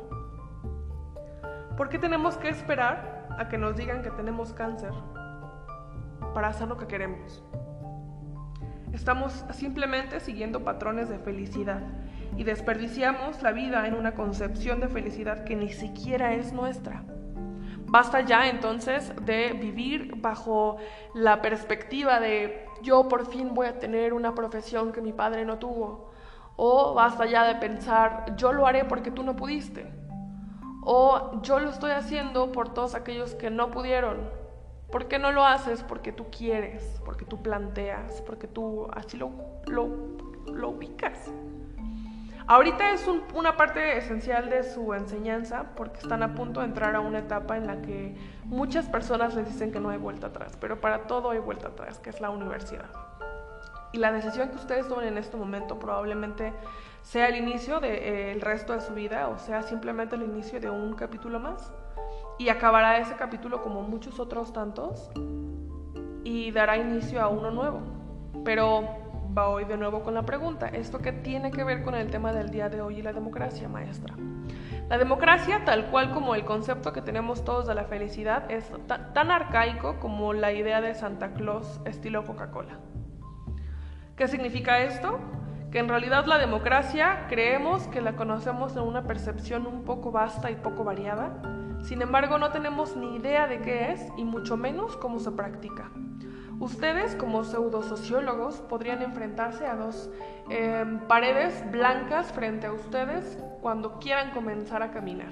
¿Por 1.77 1.87
qué 1.87 1.97
tenemos 1.97 2.37
que 2.37 2.49
esperar 2.49 3.18
a 3.39 3.47
que 3.47 3.57
nos 3.57 3.75
digan 3.77 4.03
que 4.03 4.11
tenemos 4.11 4.53
cáncer 4.53 4.91
para 6.33 6.49
hacer 6.49 6.67
lo 6.67 6.77
que 6.77 6.87
queremos? 6.87 7.41
Estamos 8.93 9.45
simplemente 9.51 10.19
siguiendo 10.19 10.63
patrones 10.63 11.09
de 11.09 11.19
felicidad 11.19 11.81
y 12.35 12.43
desperdiciamos 12.43 13.41
la 13.41 13.53
vida 13.53 13.87
en 13.87 13.93
una 13.93 14.13
concepción 14.13 14.81
de 14.81 14.89
felicidad 14.89 15.45
que 15.45 15.55
ni 15.55 15.69
siquiera 15.69 16.33
es 16.33 16.51
nuestra. 16.51 17.03
Basta 17.85 18.21
ya 18.21 18.49
entonces 18.49 19.13
de 19.25 19.53
vivir 19.53 20.15
bajo 20.17 20.77
la 21.13 21.41
perspectiva 21.41 22.19
de 22.19 22.65
yo 22.83 23.07
por 23.07 23.25
fin 23.25 23.53
voy 23.53 23.67
a 23.67 23.79
tener 23.79 24.13
una 24.13 24.35
profesión 24.35 24.91
que 24.91 25.01
mi 25.01 25.13
padre 25.13 25.45
no 25.45 25.59
tuvo. 25.59 26.11
O 26.55 26.93
basta 26.93 27.25
ya 27.25 27.45
de 27.45 27.55
pensar 27.55 28.35
yo 28.35 28.51
lo 28.51 28.67
haré 28.67 28.83
porque 28.85 29.11
tú 29.11 29.23
no 29.23 29.35
pudiste. 29.35 29.98
O 30.81 31.41
yo 31.41 31.59
lo 31.59 31.69
estoy 31.69 31.91
haciendo 31.91 32.51
por 32.51 32.73
todos 32.73 32.95
aquellos 32.95 33.35
que 33.35 33.49
no 33.49 33.71
pudieron. 33.71 34.17
¿Por 34.91 35.07
qué 35.07 35.19
no 35.19 35.31
lo 35.31 35.45
haces? 35.45 35.83
Porque 35.83 36.11
tú 36.11 36.27
quieres, 36.31 37.01
porque 37.05 37.25
tú 37.25 37.41
planteas, 37.43 38.21
porque 38.21 38.47
tú 38.47 38.87
así 38.91 39.17
lo, 39.17 39.31
lo, 39.67 40.69
ubicas. 40.69 41.31
Ahorita 42.47 42.93
es 42.93 43.07
una 43.35 43.55
parte 43.55 43.97
esencial 43.97 44.49
de 44.49 44.63
su 44.63 44.95
enseñanza 44.95 45.75
porque 45.75 45.99
están 45.99 46.23
a 46.23 46.33
punto 46.33 46.61
de 46.61 46.65
entrar 46.65 46.95
a 46.95 46.99
una 46.99 47.19
etapa 47.19 47.57
en 47.57 47.67
la 47.67 47.83
que 47.83 48.15
muchas 48.45 48.89
personas 48.89 49.35
les 49.35 49.45
dicen 49.45 49.71
que 49.71 49.79
no 49.79 49.89
hay 49.89 49.99
vuelta 49.99 50.27
atrás, 50.27 50.57
pero 50.59 50.81
para 50.81 51.05
todo 51.05 51.29
hay 51.29 51.37
vuelta 51.37 51.67
atrás, 51.67 51.99
que 51.99 52.09
es 52.09 52.19
la 52.19 52.31
universidad. 52.31 52.89
Y 53.91 53.97
la 53.97 54.11
decisión 54.11 54.49
que 54.49 54.55
ustedes 54.55 54.87
tomen 54.87 55.07
en 55.07 55.17
este 55.17 55.35
momento 55.37 55.79
probablemente 55.79 56.53
sea 57.01 57.27
el 57.27 57.35
inicio 57.37 57.79
del 57.79 57.91
de, 57.91 58.31
eh, 58.31 58.37
resto 58.39 58.73
de 58.73 58.81
su 58.81 58.93
vida 58.93 59.29
o 59.29 59.39
sea 59.39 59.63
simplemente 59.63 60.15
el 60.15 60.23
inicio 60.23 60.59
de 60.59 60.69
un 60.69 60.93
capítulo 60.93 61.39
más. 61.39 61.73
Y 62.37 62.49
acabará 62.49 62.97
ese 62.97 63.15
capítulo 63.15 63.61
como 63.61 63.81
muchos 63.81 64.19
otros 64.19 64.53
tantos 64.53 65.09
y 66.23 66.51
dará 66.51 66.77
inicio 66.77 67.21
a 67.21 67.27
uno 67.27 67.51
nuevo. 67.51 67.81
Pero 68.45 68.83
va 69.37 69.49
hoy 69.49 69.65
de 69.65 69.77
nuevo 69.77 70.03
con 70.03 70.13
la 70.13 70.23
pregunta, 70.23 70.67
¿esto 70.67 70.99
qué 70.99 71.11
tiene 71.11 71.51
que 71.51 71.63
ver 71.63 71.83
con 71.83 71.95
el 71.95 72.09
tema 72.09 72.33
del 72.33 72.49
día 72.49 72.69
de 72.69 72.81
hoy 72.81 72.99
y 72.99 73.01
la 73.01 73.13
democracia, 73.13 73.67
maestra? 73.67 74.15
La 74.89 74.97
democracia, 74.97 75.63
tal 75.65 75.85
cual 75.91 76.11
como 76.11 76.33
el 76.33 76.45
concepto 76.45 76.93
que 76.93 77.01
tenemos 77.01 77.43
todos 77.43 77.67
de 77.67 77.75
la 77.75 77.83
felicidad, 77.83 78.49
es 78.49 78.71
tan 78.87 79.31
arcaico 79.31 79.99
como 79.99 80.33
la 80.33 80.51
idea 80.51 80.81
de 80.81 80.95
Santa 80.95 81.33
Claus 81.33 81.79
estilo 81.85 82.23
Coca-Cola. 82.25 82.79
¿Qué 84.19 84.27
significa 84.27 84.81
esto? 84.81 85.17
que 85.71 85.79
en 85.79 85.87
realidad 85.87 86.25
la 86.25 86.39
democracia 86.39 87.27
creemos 87.29 87.87
que 87.87 88.01
la 88.01 88.17
conocemos 88.17 88.75
en 88.75 88.81
una 88.81 89.03
percepción 89.03 89.65
un 89.65 89.85
poco 89.85 90.11
vasta 90.11 90.51
y 90.51 90.55
poco 90.55 90.83
variada, 90.83 91.41
sin 91.83 92.01
embargo 92.01 92.37
no 92.37 92.51
tenemos 92.51 92.97
ni 92.97 93.15
idea 93.15 93.47
de 93.47 93.61
qué 93.61 93.93
es 93.93 94.05
y 94.17 94.25
mucho 94.25 94.57
menos 94.57 94.97
cómo 94.97 95.19
se 95.19 95.31
practica. 95.31 95.91
Ustedes 96.59 97.15
como 97.15 97.45
pseudosociólogos 97.45 98.61
podrían 98.61 99.03
enfrentarse 99.03 99.65
a 99.67 99.75
dos 99.75 100.09
em, 100.49 100.99
paredes 101.07 101.63
blancas 101.71 102.33
frente 102.33 102.67
a 102.67 102.73
ustedes 102.73 103.37
cuando 103.61 103.99
quieran 103.99 104.31
comenzar 104.31 104.83
a 104.83 104.91
caminar. 104.91 105.31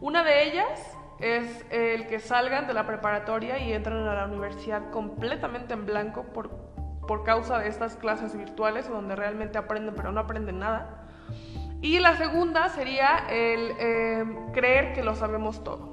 Una 0.00 0.24
de 0.24 0.44
ellas 0.44 0.98
es 1.20 1.64
el 1.70 2.08
que 2.08 2.18
salgan 2.18 2.66
de 2.66 2.74
la 2.74 2.84
preparatoria 2.84 3.58
y 3.58 3.72
entran 3.72 3.98
a 4.08 4.14
la 4.14 4.24
universidad 4.24 4.90
completamente 4.90 5.74
en 5.74 5.86
blanco 5.86 6.24
por 6.32 6.71
por 7.06 7.24
causa 7.24 7.58
de 7.58 7.68
estas 7.68 7.96
clases 7.96 8.36
virtuales 8.36 8.88
donde 8.88 9.16
realmente 9.16 9.58
aprenden 9.58 9.94
pero 9.94 10.12
no 10.12 10.20
aprenden 10.20 10.58
nada. 10.58 11.02
Y 11.80 11.98
la 11.98 12.16
segunda 12.16 12.68
sería 12.68 13.26
el 13.28 13.72
em, 13.78 14.52
creer 14.52 14.92
que 14.92 15.02
lo 15.02 15.16
sabemos 15.16 15.64
todo. 15.64 15.90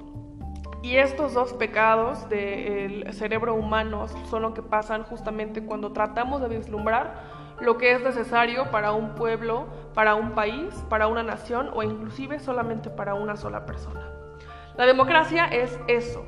Y 0.82 0.96
estos 0.96 1.34
dos 1.34 1.52
pecados 1.52 2.28
del 2.28 3.12
cerebro 3.12 3.54
humano 3.54 4.06
son 4.08 4.42
lo 4.42 4.54
que 4.54 4.62
pasan 4.62 5.02
justamente 5.02 5.64
cuando 5.64 5.92
tratamos 5.92 6.40
de 6.40 6.48
vislumbrar 6.48 7.40
lo 7.60 7.76
que 7.76 7.92
es 7.92 8.02
necesario 8.02 8.70
para 8.70 8.92
un 8.92 9.14
pueblo, 9.14 9.66
para 9.92 10.14
un 10.14 10.30
país, 10.30 10.72
para 10.88 11.08
una 11.08 11.22
nación 11.22 11.70
o 11.74 11.82
inclusive 11.82 12.38
solamente 12.38 12.88
para 12.88 13.14
una 13.14 13.36
sola 13.36 13.66
persona. 13.66 14.08
La 14.76 14.86
democracia 14.86 15.44
es 15.46 15.78
eso. 15.88 16.24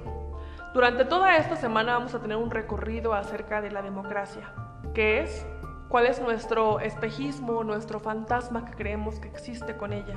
Durante 0.74 1.06
toda 1.06 1.36
esta 1.36 1.56
semana 1.56 1.94
vamos 1.94 2.14
a 2.14 2.20
tener 2.20 2.36
un 2.36 2.50
recorrido 2.50 3.14
acerca 3.14 3.62
de 3.62 3.70
la 3.70 3.80
democracia 3.80 4.52
qué 4.94 5.20
es, 5.20 5.46
cuál 5.88 6.06
es 6.06 6.20
nuestro 6.20 6.80
espejismo, 6.80 7.64
nuestro 7.64 8.00
fantasma 8.00 8.64
que 8.64 8.72
creemos 8.72 9.20
que 9.20 9.28
existe 9.28 9.76
con 9.76 9.92
ella. 9.92 10.16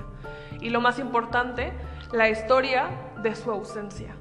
Y 0.62 0.70
lo 0.70 0.82
más 0.82 1.00
importante, 1.00 1.74
la 2.12 2.30
historia 2.30 2.90
de 3.22 3.36
su 3.36 3.52
ausencia. 3.52 4.16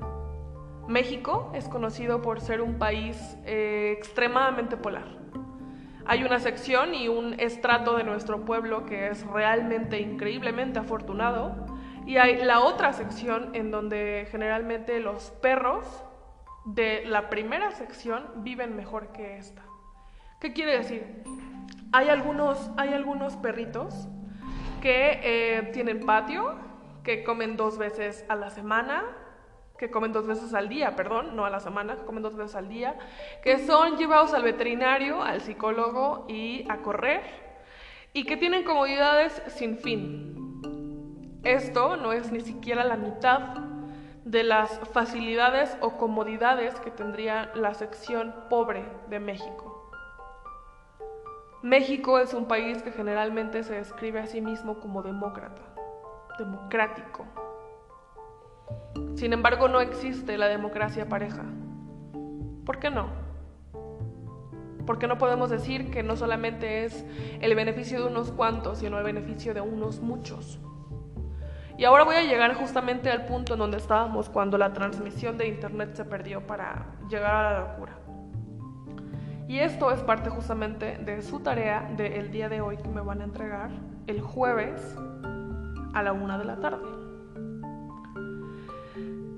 México 0.88 1.50
es 1.54 1.68
conocido 1.68 2.20
por 2.22 2.40
ser 2.40 2.60
un 2.60 2.78
país 2.78 3.36
eh, 3.44 3.94
extremadamente 3.96 4.76
polar. 4.76 5.06
Hay 6.06 6.22
una 6.22 6.38
sección 6.38 6.94
y 6.94 7.08
un 7.08 7.38
estrato 7.40 7.96
de 7.96 8.04
nuestro 8.04 8.44
pueblo 8.44 8.84
que 8.84 9.08
es 9.08 9.26
realmente 9.26 10.00
increíblemente 10.00 10.78
afortunado 10.78 11.54
y 12.06 12.18
hay 12.18 12.44
la 12.44 12.60
otra 12.60 12.92
sección 12.92 13.54
en 13.54 13.70
donde 13.70 14.26
generalmente 14.30 15.00
los 15.00 15.30
perros 15.40 15.86
de 16.66 17.04
la 17.06 17.30
primera 17.30 17.70
sección 17.70 18.26
viven 18.36 18.76
mejor 18.76 19.12
que 19.12 19.38
esta. 19.38 19.62
¿Qué 20.40 20.52
quiere 20.52 20.78
decir? 20.78 21.22
Hay 21.92 22.08
algunos, 22.08 22.70
hay 22.76 22.92
algunos 22.92 23.36
perritos 23.36 24.08
que 24.80 25.20
eh, 25.22 25.70
tienen 25.72 26.04
patio, 26.04 26.54
que 27.02 27.24
comen 27.24 27.56
dos 27.56 27.78
veces 27.78 28.24
a 28.28 28.36
la 28.36 28.50
semana, 28.50 29.04
que 29.78 29.90
comen 29.90 30.12
dos 30.12 30.26
veces 30.26 30.54
al 30.54 30.68
día, 30.68 30.96
perdón, 30.96 31.36
no 31.36 31.44
a 31.44 31.50
la 31.50 31.60
semana, 31.60 31.96
que 31.96 32.04
comen 32.04 32.22
dos 32.22 32.36
veces 32.36 32.56
al 32.56 32.68
día, 32.68 32.96
que 33.42 33.58
son 33.58 33.96
llevados 33.96 34.34
al 34.34 34.42
veterinario, 34.42 35.22
al 35.22 35.40
psicólogo 35.40 36.26
y 36.28 36.66
a 36.70 36.78
correr, 36.78 37.22
y 38.12 38.24
que 38.24 38.36
tienen 38.36 38.64
comodidades 38.64 39.42
sin 39.48 39.78
fin. 39.78 41.40
Esto 41.42 41.96
no 41.96 42.12
es 42.12 42.32
ni 42.32 42.40
siquiera 42.40 42.84
la 42.84 42.96
mitad 42.96 43.58
de 44.24 44.42
las 44.42 44.80
facilidades 44.92 45.76
o 45.80 45.98
comodidades 45.98 46.78
que 46.80 46.90
tendría 46.90 47.50
la 47.54 47.74
sección 47.74 48.34
pobre 48.48 48.84
de 49.08 49.20
México. 49.20 49.73
México 51.64 52.18
es 52.18 52.34
un 52.34 52.44
país 52.44 52.82
que 52.82 52.92
generalmente 52.92 53.62
se 53.62 53.76
describe 53.76 54.20
a 54.20 54.26
sí 54.26 54.42
mismo 54.42 54.80
como 54.80 55.02
demócrata, 55.02 55.62
democrático. 56.38 57.24
Sin 59.14 59.32
embargo, 59.32 59.66
no 59.68 59.80
existe 59.80 60.36
la 60.36 60.48
democracia 60.48 61.08
pareja. 61.08 61.42
¿Por 62.66 62.80
qué 62.80 62.90
no? 62.90 63.06
Porque 64.84 65.06
no 65.06 65.16
podemos 65.16 65.48
decir 65.48 65.90
que 65.90 66.02
no 66.02 66.16
solamente 66.16 66.84
es 66.84 67.02
el 67.40 67.54
beneficio 67.54 67.98
de 67.98 68.08
unos 68.08 68.30
cuantos, 68.30 68.80
sino 68.80 68.98
el 68.98 69.04
beneficio 69.04 69.54
de 69.54 69.62
unos 69.62 70.00
muchos. 70.00 70.60
Y 71.78 71.86
ahora 71.86 72.04
voy 72.04 72.16
a 72.16 72.24
llegar 72.24 72.52
justamente 72.56 73.08
al 73.08 73.24
punto 73.24 73.54
en 73.54 73.60
donde 73.60 73.78
estábamos 73.78 74.28
cuando 74.28 74.58
la 74.58 74.74
transmisión 74.74 75.38
de 75.38 75.48
Internet 75.48 75.94
se 75.94 76.04
perdió 76.04 76.46
para 76.46 76.94
llegar 77.08 77.34
a 77.34 77.52
la 77.52 77.60
locura. 77.60 78.03
Y 79.46 79.58
esto 79.58 79.90
es 79.90 80.02
parte 80.02 80.30
justamente 80.30 80.96
de 80.98 81.20
su 81.22 81.40
tarea 81.40 81.90
del 81.96 82.30
día 82.30 82.48
de 82.48 82.60
hoy 82.60 82.78
que 82.78 82.88
me 82.88 83.02
van 83.02 83.20
a 83.20 83.24
entregar 83.24 83.70
el 84.06 84.20
jueves 84.20 84.96
a 85.92 86.02
la 86.02 86.12
una 86.12 86.38
de 86.38 86.44
la 86.44 86.56
tarde. 86.56 86.88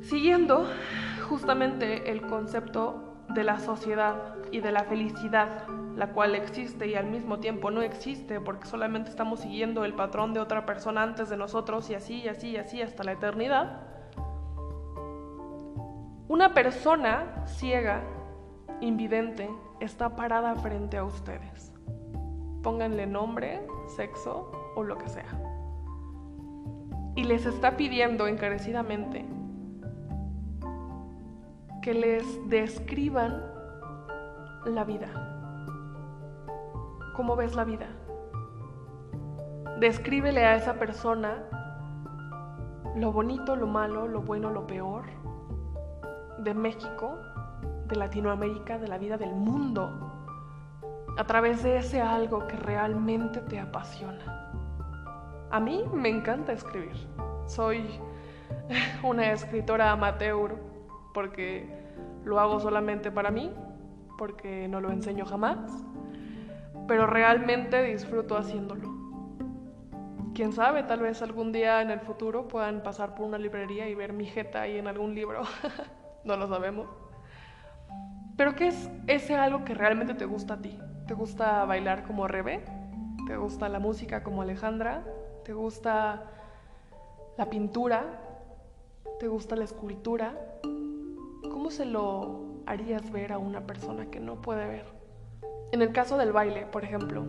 Siguiendo 0.03 0.67
justamente 1.29 2.13
el 2.13 2.23
concepto 2.23 3.17
de 3.29 3.43
la 3.43 3.59
sociedad 3.59 4.37
y 4.53 4.61
de 4.61 4.71
la 4.71 4.85
felicidad, 4.85 5.67
la 5.97 6.13
cual 6.13 6.37
existe 6.37 6.87
y 6.87 6.95
al 6.95 7.07
mismo 7.07 7.41
tiempo 7.41 7.73
no 7.73 7.83
existe 7.83 8.41
porque 8.41 8.67
solamente 8.67 9.11
estamos 9.11 9.41
siguiendo 9.41 9.85
el 9.85 9.95
patrón 9.95 10.33
de 10.33 10.41
otra 10.41 10.65
persona 10.65 11.03
antes 11.03 11.29
de 11.29 11.37
nosotros 11.37 11.91
y 11.91 11.95
así 11.95 12.23
y 12.23 12.29
así 12.29 12.51
y 12.51 12.57
así 12.57 12.81
hasta 12.81 13.03
la 13.03 13.13
eternidad. 13.13 13.81
Una 16.29 16.55
persona 16.55 17.45
ciega, 17.47 18.03
invidente, 18.81 19.49
está 19.81 20.17
parada 20.17 20.55
frente 20.57 20.97
a 20.97 21.05
ustedes. 21.05 21.73
Pónganle 22.63 23.07
nombre, 23.07 23.67
sexo 23.87 24.51
o 24.75 24.83
lo 24.83 24.99
que 24.99 25.09
sea. 25.09 25.27
Y 27.15 27.25
les 27.25 27.47
está 27.47 27.77
pidiendo 27.77 28.27
encarecidamente 28.27 29.25
que 31.83 31.95
les 31.95 32.49
describan 32.49 33.43
la 34.67 34.85
vida. 34.85 35.09
¿Cómo 37.15 37.37
ves 37.37 37.55
la 37.55 37.65
vida? 37.65 37.87
Descríbele 39.79 40.45
a 40.45 40.57
esa 40.57 40.75
persona 40.75 41.45
lo 42.97 43.13
bonito, 43.13 43.57
lo 43.57 43.67
malo, 43.67 44.09
lo 44.09 44.23
bueno, 44.23 44.51
lo 44.51 44.67
peor 44.67 45.05
de 46.39 46.55
México 46.55 47.19
de 47.89 47.97
Latinoamérica, 47.97 48.79
de 48.79 48.89
la 48.89 48.99
vida 48.99 49.17
del 49.17 49.35
mundo, 49.35 49.91
a 51.17 51.25
través 51.25 51.63
de 51.63 51.79
ese 51.79 52.01
algo 52.01 52.47
que 52.47 52.57
realmente 52.57 53.41
te 53.41 53.59
apasiona. 53.59 54.53
A 55.51 55.61
mí 55.61 55.85
me 55.93 56.09
encanta 56.09 56.53
escribir. 56.53 56.97
Soy 57.47 58.01
una 59.03 59.33
escritora 59.33 59.91
amateur 59.93 60.57
porque 61.15 61.69
lo 62.25 62.39
hago 62.41 62.61
solamente 62.61 63.11
para 63.11 63.31
mí, 63.31 63.53
porque 64.19 64.69
no 64.69 64.81
lo 64.81 64.91
enseño 64.91 65.25
jamás, 65.25 65.59
pero 66.89 67.07
realmente 67.07 67.83
disfruto 67.83 68.37
haciéndolo. 68.37 68.95
Quién 70.35 70.53
sabe, 70.53 70.83
tal 70.83 71.01
vez 71.01 71.23
algún 71.23 71.51
día 71.51 71.81
en 71.81 71.91
el 71.91 72.01
futuro 72.01 72.47
puedan 72.47 72.83
pasar 72.83 73.15
por 73.15 73.27
una 73.27 73.39
librería 73.39 73.89
y 73.89 73.95
ver 73.95 74.13
mi 74.13 74.27
jeta 74.27 74.63
ahí 74.63 74.77
en 74.77 74.87
algún 74.87 75.15
libro. 75.15 75.43
no 76.25 76.37
lo 76.37 76.47
sabemos. 76.49 76.87
Pero 78.37 78.55
¿qué 78.55 78.69
es 78.69 78.91
ese 79.07 79.35
algo 79.37 79.65
que 79.65 79.75
realmente 79.75 80.15
te 80.15 80.27
gusta 80.27 80.55
a 80.55 80.57
ti? 80.59 80.79
¿Te 81.07 81.15
gusta 81.15 81.65
bailar 81.65 82.05
como 82.05 82.29
Rebe? 82.29 82.65
¿Te 83.27 83.37
gusta 83.37 83.69
la 83.69 83.79
música 83.79 84.23
como 84.23 84.43
Alejandra? 84.43 85.05
¿Te 85.45 85.53
gusta 85.53 86.25
la 87.37 87.49
pintura? 87.49 88.05
¿Te 89.19 89.29
gusta 89.29 89.57
la 89.57 89.65
escultura? 89.65 90.35
¿Cómo 91.43 91.71
se 91.71 91.87
lo 91.87 92.63
harías 92.67 93.11
ver 93.11 93.33
a 93.33 93.39
una 93.39 93.67
persona 93.67 94.07
que 94.07 94.21
no 94.21 94.43
puede 94.43 94.67
ver? 94.67 94.85
En 95.73 95.83
el 95.83 95.93
caso 95.93 96.19
del 96.19 96.33
baile, 96.33 96.67
por 96.67 96.85
ejemplo, 96.85 97.25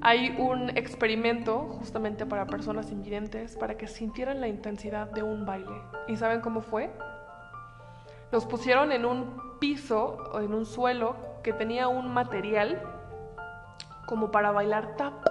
hay 0.00 0.34
un 0.38 0.70
experimento 0.76 1.60
justamente 1.78 2.26
para 2.26 2.46
personas 2.46 2.90
invidentes 2.90 3.56
para 3.56 3.76
que 3.76 3.86
sintieran 3.86 4.40
la 4.40 4.48
intensidad 4.48 5.08
de 5.10 5.22
un 5.22 5.46
baile. 5.46 5.80
¿Y 6.08 6.16
saben 6.16 6.40
cómo 6.40 6.60
fue? 6.60 6.90
Los 8.32 8.44
pusieron 8.44 8.90
en 8.90 9.04
un 9.04 9.51
piso 9.62 10.16
o 10.32 10.40
en 10.40 10.54
un 10.54 10.66
suelo 10.66 11.14
que 11.44 11.52
tenía 11.52 11.86
un 11.86 12.12
material 12.12 12.82
como 14.06 14.32
para 14.32 14.50
bailar 14.50 14.96
tap. 14.96 15.24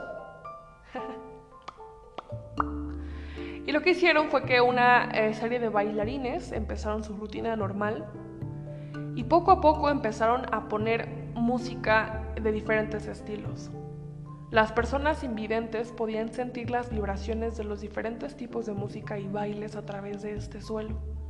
y 3.65 3.73
lo 3.73 3.81
que 3.81 3.89
hicieron 3.89 4.29
fue 4.29 4.45
que 4.45 4.61
una 4.61 5.11
eh, 5.11 5.33
serie 5.33 5.59
de 5.59 5.67
bailarines 5.67 6.53
empezaron 6.53 7.03
su 7.03 7.13
rutina 7.17 7.57
normal 7.57 8.05
y 9.15 9.25
poco 9.25 9.51
a 9.51 9.59
poco 9.59 9.89
empezaron 9.89 10.45
a 10.53 10.69
poner 10.69 11.09
música 11.33 12.23
de 12.41 12.53
diferentes 12.53 13.07
estilos. 13.07 13.69
Las 14.49 14.71
personas 14.71 15.25
invidentes 15.25 15.91
podían 15.91 16.31
sentir 16.31 16.71
las 16.71 16.89
vibraciones 16.89 17.57
de 17.57 17.65
los 17.65 17.81
diferentes 17.81 18.37
tipos 18.37 18.65
de 18.65 18.71
música 18.71 19.19
y 19.19 19.27
bailes 19.27 19.75
a 19.75 19.85
través 19.85 20.21
de 20.21 20.37
este 20.37 20.61
suelo. 20.61 21.20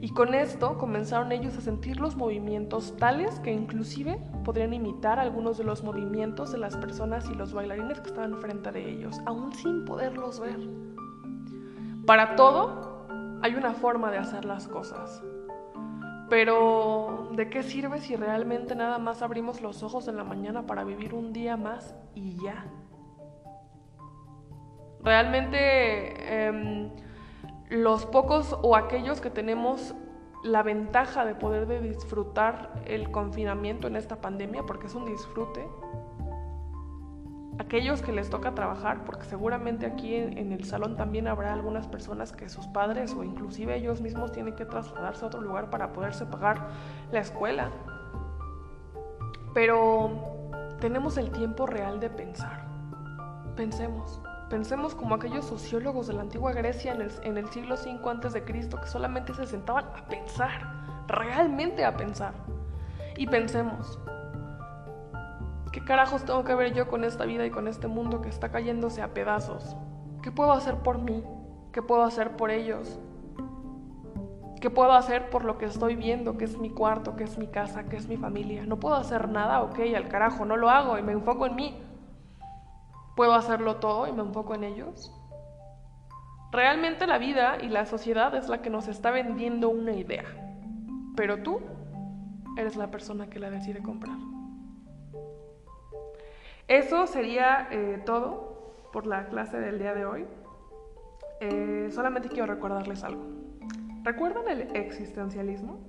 Y 0.00 0.10
con 0.10 0.32
esto 0.34 0.78
comenzaron 0.78 1.32
ellos 1.32 1.56
a 1.56 1.60
sentir 1.60 1.98
los 1.98 2.14
movimientos 2.14 2.96
tales 2.98 3.40
que 3.40 3.52
inclusive 3.52 4.20
podrían 4.44 4.72
imitar 4.72 5.18
algunos 5.18 5.58
de 5.58 5.64
los 5.64 5.82
movimientos 5.82 6.52
de 6.52 6.58
las 6.58 6.76
personas 6.76 7.28
y 7.28 7.34
los 7.34 7.52
bailarines 7.52 8.00
que 8.00 8.08
estaban 8.08 8.38
frente 8.40 8.70
de 8.70 8.88
ellos, 8.88 9.20
aún 9.26 9.52
sin 9.52 9.84
poderlos 9.84 10.38
ver. 10.38 10.60
Para 12.06 12.36
todo 12.36 13.06
hay 13.42 13.56
una 13.56 13.72
forma 13.72 14.12
de 14.12 14.18
hacer 14.18 14.44
las 14.44 14.68
cosas. 14.68 15.22
Pero, 16.30 17.30
¿de 17.32 17.48
qué 17.48 17.62
sirve 17.62 17.98
si 18.00 18.14
realmente 18.14 18.76
nada 18.76 18.98
más 18.98 19.22
abrimos 19.22 19.62
los 19.62 19.82
ojos 19.82 20.06
en 20.08 20.16
la 20.16 20.24
mañana 20.24 20.66
para 20.66 20.84
vivir 20.84 21.14
un 21.14 21.32
día 21.32 21.56
más 21.56 21.96
y 22.14 22.36
ya? 22.40 22.66
Realmente... 25.02 26.46
Em, 26.46 27.07
los 27.70 28.06
pocos 28.06 28.56
o 28.62 28.76
aquellos 28.76 29.20
que 29.20 29.30
tenemos 29.30 29.94
la 30.42 30.62
ventaja 30.62 31.24
de 31.24 31.34
poder 31.34 31.66
de 31.66 31.80
disfrutar 31.80 32.82
el 32.86 33.10
confinamiento 33.10 33.88
en 33.88 33.96
esta 33.96 34.16
pandemia, 34.20 34.64
porque 34.64 34.86
es 34.86 34.94
un 34.94 35.04
disfrute, 35.04 35.66
aquellos 37.58 38.02
que 38.02 38.12
les 38.12 38.30
toca 38.30 38.54
trabajar, 38.54 39.04
porque 39.04 39.24
seguramente 39.24 39.84
aquí 39.84 40.14
en, 40.14 40.52
el 40.52 40.64
salón 40.64 40.96
también 40.96 41.26
habrá 41.26 41.52
algunas 41.52 41.88
personas 41.88 42.32
que 42.32 42.48
sus 42.48 42.66
padres 42.68 43.14
o 43.14 43.24
inclusive 43.24 43.76
ellos 43.76 44.00
mismos 44.00 44.32
tienen 44.32 44.54
que 44.54 44.64
trasladarse 44.64 45.24
a 45.24 45.28
otro 45.28 45.40
lugar 45.40 45.68
para 45.68 45.92
poderse 45.92 46.24
pagar 46.24 46.68
la 47.10 47.20
escuela. 47.20 47.70
Pero 49.54 50.76
tenemos 50.80 51.18
el 51.18 51.30
tiempo 51.30 51.66
real 51.66 51.98
de 51.98 52.10
pensar. 52.10 52.64
Pensemos. 53.56 54.22
Pensemos 54.50 54.94
como 54.94 55.14
aquellos 55.14 55.44
sociólogos 55.44 56.06
de 56.06 56.14
la 56.14 56.22
antigua 56.22 56.52
Grecia 56.52 56.94
en 56.94 57.02
el, 57.02 57.10
en 57.22 57.36
el 57.36 57.50
siglo 57.50 57.74
V 57.74 58.44
Cristo 58.44 58.80
que 58.80 58.86
solamente 58.86 59.34
se 59.34 59.46
sentaban 59.46 59.84
a 59.94 60.06
pensar, 60.06 61.04
realmente 61.06 61.84
a 61.84 61.94
pensar. 61.94 62.32
Y 63.18 63.26
pensemos, 63.26 63.98
¿qué 65.70 65.84
carajos 65.84 66.24
tengo 66.24 66.44
que 66.44 66.54
ver 66.54 66.72
yo 66.72 66.88
con 66.88 67.04
esta 67.04 67.26
vida 67.26 67.44
y 67.44 67.50
con 67.50 67.68
este 67.68 67.88
mundo 67.88 68.22
que 68.22 68.30
está 68.30 68.50
cayéndose 68.50 69.02
a 69.02 69.12
pedazos? 69.12 69.76
¿Qué 70.22 70.32
puedo 70.32 70.52
hacer 70.52 70.76
por 70.76 70.98
mí? 70.98 71.22
¿Qué 71.70 71.82
puedo 71.82 72.02
hacer 72.04 72.34
por 72.36 72.50
ellos? 72.50 72.98
¿Qué 74.62 74.70
puedo 74.70 74.92
hacer 74.92 75.28
por 75.28 75.44
lo 75.44 75.58
que 75.58 75.66
estoy 75.66 75.94
viendo, 75.94 76.38
que 76.38 76.46
es 76.46 76.56
mi 76.56 76.70
cuarto, 76.70 77.16
que 77.16 77.24
es 77.24 77.36
mi 77.36 77.48
casa, 77.48 77.84
que 77.84 77.96
es 77.96 78.08
mi 78.08 78.16
familia? 78.16 78.64
No 78.64 78.80
puedo 78.80 78.94
hacer 78.94 79.28
nada, 79.28 79.60
ok, 79.62 79.78
al 79.94 80.08
carajo, 80.08 80.46
no 80.46 80.56
lo 80.56 80.70
hago 80.70 80.98
y 80.98 81.02
me 81.02 81.12
enfoco 81.12 81.44
en 81.44 81.54
mí 81.54 81.82
puedo 83.18 83.34
hacerlo 83.34 83.78
todo 83.78 84.06
y 84.06 84.12
me 84.12 84.22
enfoco 84.22 84.54
en 84.54 84.62
ellos. 84.62 85.12
Realmente 86.52 87.04
la 87.08 87.18
vida 87.18 87.58
y 87.60 87.68
la 87.68 87.84
sociedad 87.84 88.32
es 88.36 88.48
la 88.48 88.62
que 88.62 88.70
nos 88.70 88.86
está 88.86 89.10
vendiendo 89.10 89.70
una 89.70 89.90
idea, 89.90 90.24
pero 91.16 91.42
tú 91.42 91.60
eres 92.56 92.76
la 92.76 92.92
persona 92.92 93.28
que 93.28 93.40
la 93.40 93.50
decide 93.50 93.82
comprar. 93.82 94.16
Eso 96.68 97.08
sería 97.08 97.66
eh, 97.72 98.00
todo 98.06 98.76
por 98.92 99.04
la 99.08 99.26
clase 99.26 99.58
del 99.58 99.80
día 99.80 99.94
de 99.94 100.06
hoy. 100.06 100.24
Eh, 101.40 101.88
solamente 101.90 102.28
quiero 102.28 102.46
recordarles 102.46 103.02
algo. 103.02 103.24
¿Recuerdan 104.04 104.48
el 104.48 104.76
existencialismo? 104.76 105.80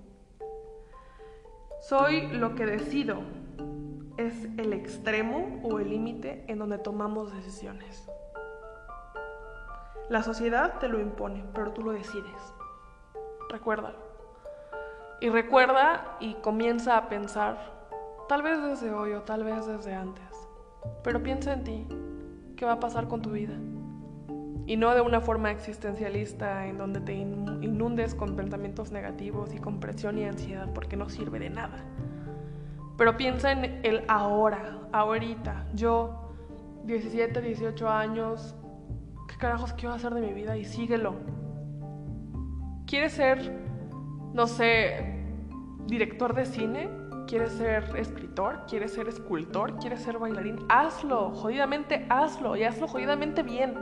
Soy 1.80 2.26
lo 2.30 2.56
que 2.56 2.66
decido. 2.66 3.22
Es 4.30 4.48
el 4.58 4.74
extremo 4.74 5.60
o 5.64 5.80
el 5.80 5.90
límite 5.90 6.44
en 6.48 6.60
donde 6.60 6.78
tomamos 6.78 7.34
decisiones. 7.34 8.08
La 10.08 10.22
sociedad 10.22 10.78
te 10.78 10.88
lo 10.88 11.00
impone, 11.00 11.44
pero 11.56 11.72
tú 11.72 11.82
lo 11.82 11.94
decides. 11.94 12.54
Recuérdalo. 13.50 13.98
Y 15.20 15.30
recuerda 15.30 16.16
y 16.20 16.36
comienza 16.36 16.96
a 16.96 17.10
pensar, 17.10 17.58
tal 18.28 18.44
vez 18.44 18.62
desde 18.62 18.94
hoy 18.94 19.14
o 19.14 19.24
tal 19.24 19.44
vez 19.44 19.66
desde 19.66 19.96
antes, 19.96 20.48
pero 21.04 21.24
piensa 21.24 21.54
en 21.54 21.64
ti, 21.64 21.88
qué 22.56 22.66
va 22.66 22.74
a 22.74 22.80
pasar 22.80 23.08
con 23.08 23.24
tu 23.24 23.32
vida. 23.32 23.56
Y 24.68 24.78
no 24.78 24.94
de 24.94 25.02
una 25.02 25.22
forma 25.22 25.50
existencialista 25.50 26.68
en 26.68 26.78
donde 26.78 27.02
te 27.02 27.14
inundes 27.14 28.14
con 28.14 28.36
pensamientos 28.36 28.92
negativos 28.92 29.56
y 29.56 29.58
con 29.58 29.80
presión 29.80 30.20
y 30.20 30.26
ansiedad 30.26 30.72
porque 30.72 30.98
no 30.98 31.10
sirve 31.10 31.40
de 31.40 31.50
nada. 31.50 31.84
Pero 33.00 33.16
piensa 33.16 33.54
en 33.54 33.80
el 33.84 34.04
ahora, 34.10 34.78
ahorita. 34.92 35.68
Yo, 35.74 36.34
17, 36.84 37.42
18 37.42 37.88
años, 37.88 38.58
¿qué 39.30 39.38
carajos 39.38 39.72
quiero 39.72 39.96
hacer 39.96 40.14
de 40.14 40.20
mi 40.20 40.34
vida? 40.34 40.58
Y 40.58 40.66
síguelo. 40.66 41.16
¿Quieres 42.86 43.14
ser, 43.14 43.58
no 44.34 44.48
sé, 44.48 45.24
director 45.88 46.36
de 46.36 46.46
cine? 46.46 46.90
¿Quieres 47.26 47.54
ser 47.54 47.96
escritor? 47.96 48.66
¿Quieres 48.68 48.92
ser 48.92 49.08
escultor? 49.08 49.78
¿Quieres 49.78 50.02
ser 50.02 50.20
bailarín? 50.20 50.60
Hazlo, 50.68 51.30
jodidamente 51.30 52.06
hazlo 52.10 52.58
y 52.58 52.66
hazlo 52.66 52.90
jodidamente 52.90 53.44
bien. 53.44 53.76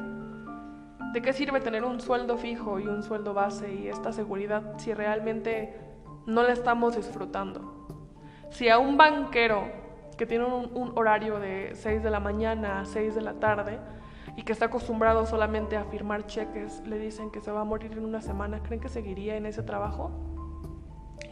¿De 1.14 1.24
qué 1.24 1.34
sirve 1.34 1.60
tener 1.60 1.84
un 1.86 2.00
sueldo 2.00 2.38
fijo 2.38 2.80
y 2.80 2.86
un 2.86 3.02
sueldo 3.02 3.34
base 3.34 3.74
y 3.74 3.88
esta 3.88 4.12
seguridad 4.12 4.78
si 4.78 4.94
realmente 4.94 5.76
no 6.28 6.44
la 6.44 6.54
estamos 6.54 6.96
disfrutando? 6.96 7.77
Si 8.50 8.70
a 8.70 8.80
un 8.80 8.98
banquero 8.98 9.70
que 10.18 10.26
tiene 10.26 10.46
un, 10.46 10.94
horario 10.96 11.40
de 11.40 11.72
6 11.76 12.04
de 12.04 12.10
la 12.10 12.20
mañana 12.20 12.82
a 12.82 12.86
6 12.86 13.16
de 13.16 13.22
la 13.22 13.34
tarde 13.34 13.80
y 14.36 14.44
que 14.44 14.52
está 14.52 14.66
acostumbrado 14.66 15.26
solamente 15.26 15.78
a 15.78 15.84
firmar 15.86 16.26
cheques, 16.26 16.82
le 16.86 16.98
dicen 16.98 17.30
que 17.30 17.40
se 17.42 17.52
va 17.52 17.62
a 17.62 17.66
morir 17.66 17.92
en 17.94 18.04
una 18.04 18.22
semana, 18.22 18.62
¿creen 18.64 18.82
que 18.82 18.90
seguiría 18.90 19.36
en 19.36 19.46
ese 19.46 19.64
trabajo? 19.64 20.12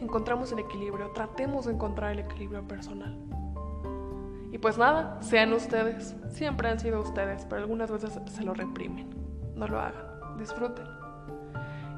Encontramos 0.00 0.52
el 0.52 0.60
equilibrio, 0.60 1.10
tratemos 1.10 1.66
de 1.66 1.72
encontrar 1.72 2.12
el 2.12 2.20
equilibrio 2.20 2.66
personal. 2.66 3.18
Y 4.52 4.58
pues 4.58 4.78
nada, 4.78 5.18
sean 5.20 5.52
ustedes, 5.52 6.16
siempre 6.28 6.68
han 6.68 6.78
sido 6.78 7.00
ustedes, 7.00 7.44
pero 7.46 7.62
algunas 7.62 7.90
veces 7.90 8.20
se 8.26 8.44
lo 8.44 8.54
reprimen 8.54 9.26
no 9.56 9.66
lo 9.66 9.80
hagan, 9.80 10.38
disfruten. 10.38 10.86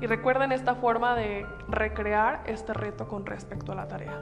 Y 0.00 0.07
recuerden 0.07 0.52
esta 0.52 0.76
forma 0.76 1.16
de 1.16 1.44
recrear 1.68 2.44
este 2.46 2.72
reto 2.72 3.09
con 3.09 3.26
respecto 3.26 3.72
a 3.72 3.74
la 3.74 3.88
tarea. 3.88 4.16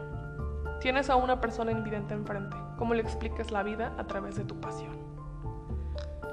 Tienes 0.80 1.10
a 1.10 1.16
una 1.16 1.40
persona 1.40 1.72
invidente 1.72 2.14
enfrente, 2.14 2.56
¿cómo 2.76 2.94
le 2.94 3.02
expliques 3.02 3.50
la 3.50 3.62
vida 3.62 3.94
a 3.98 4.06
través 4.06 4.36
de 4.36 4.44
tu 4.44 4.60
pasión? 4.60 4.96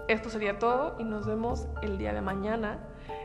Esto 0.08 0.30
sería 0.30 0.60
todo 0.60 0.96
y 1.00 1.06
nos 1.06 1.26
vemos 1.26 1.68
el 1.82 1.98
día 1.98 2.14
de 2.14 2.22
mañana 2.22 2.80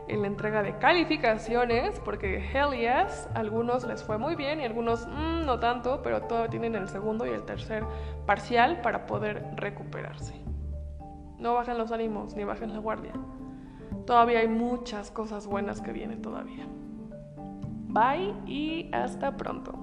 en 0.07 0.21
la 0.21 0.27
entrega 0.27 0.63
de 0.63 0.77
calificaciones, 0.77 1.99
porque 1.99 2.37
hell 2.37 2.71
yes, 2.71 3.29
algunos 3.35 3.85
les 3.85 4.03
fue 4.03 4.17
muy 4.17 4.35
bien 4.35 4.61
y 4.61 4.65
algunos 4.65 5.05
mm, 5.07 5.45
no 5.45 5.59
tanto, 5.59 6.01
pero 6.01 6.21
todavía 6.21 6.49
tienen 6.49 6.75
el 6.75 6.87
segundo 6.87 7.25
y 7.25 7.29
el 7.29 7.43
tercer 7.43 7.83
parcial 8.25 8.81
para 8.81 9.05
poder 9.05 9.45
recuperarse. 9.55 10.33
No 11.37 11.53
bajen 11.53 11.77
los 11.77 11.91
ánimos 11.91 12.35
ni 12.35 12.43
bajen 12.43 12.73
la 12.73 12.79
guardia. 12.79 13.13
Todavía 14.05 14.39
hay 14.39 14.47
muchas 14.47 15.11
cosas 15.11 15.47
buenas 15.47 15.81
que 15.81 15.91
vienen 15.91 16.21
todavía. 16.21 16.65
Bye 17.87 18.33
y 18.45 18.89
hasta 18.93 19.37
pronto. 19.37 19.78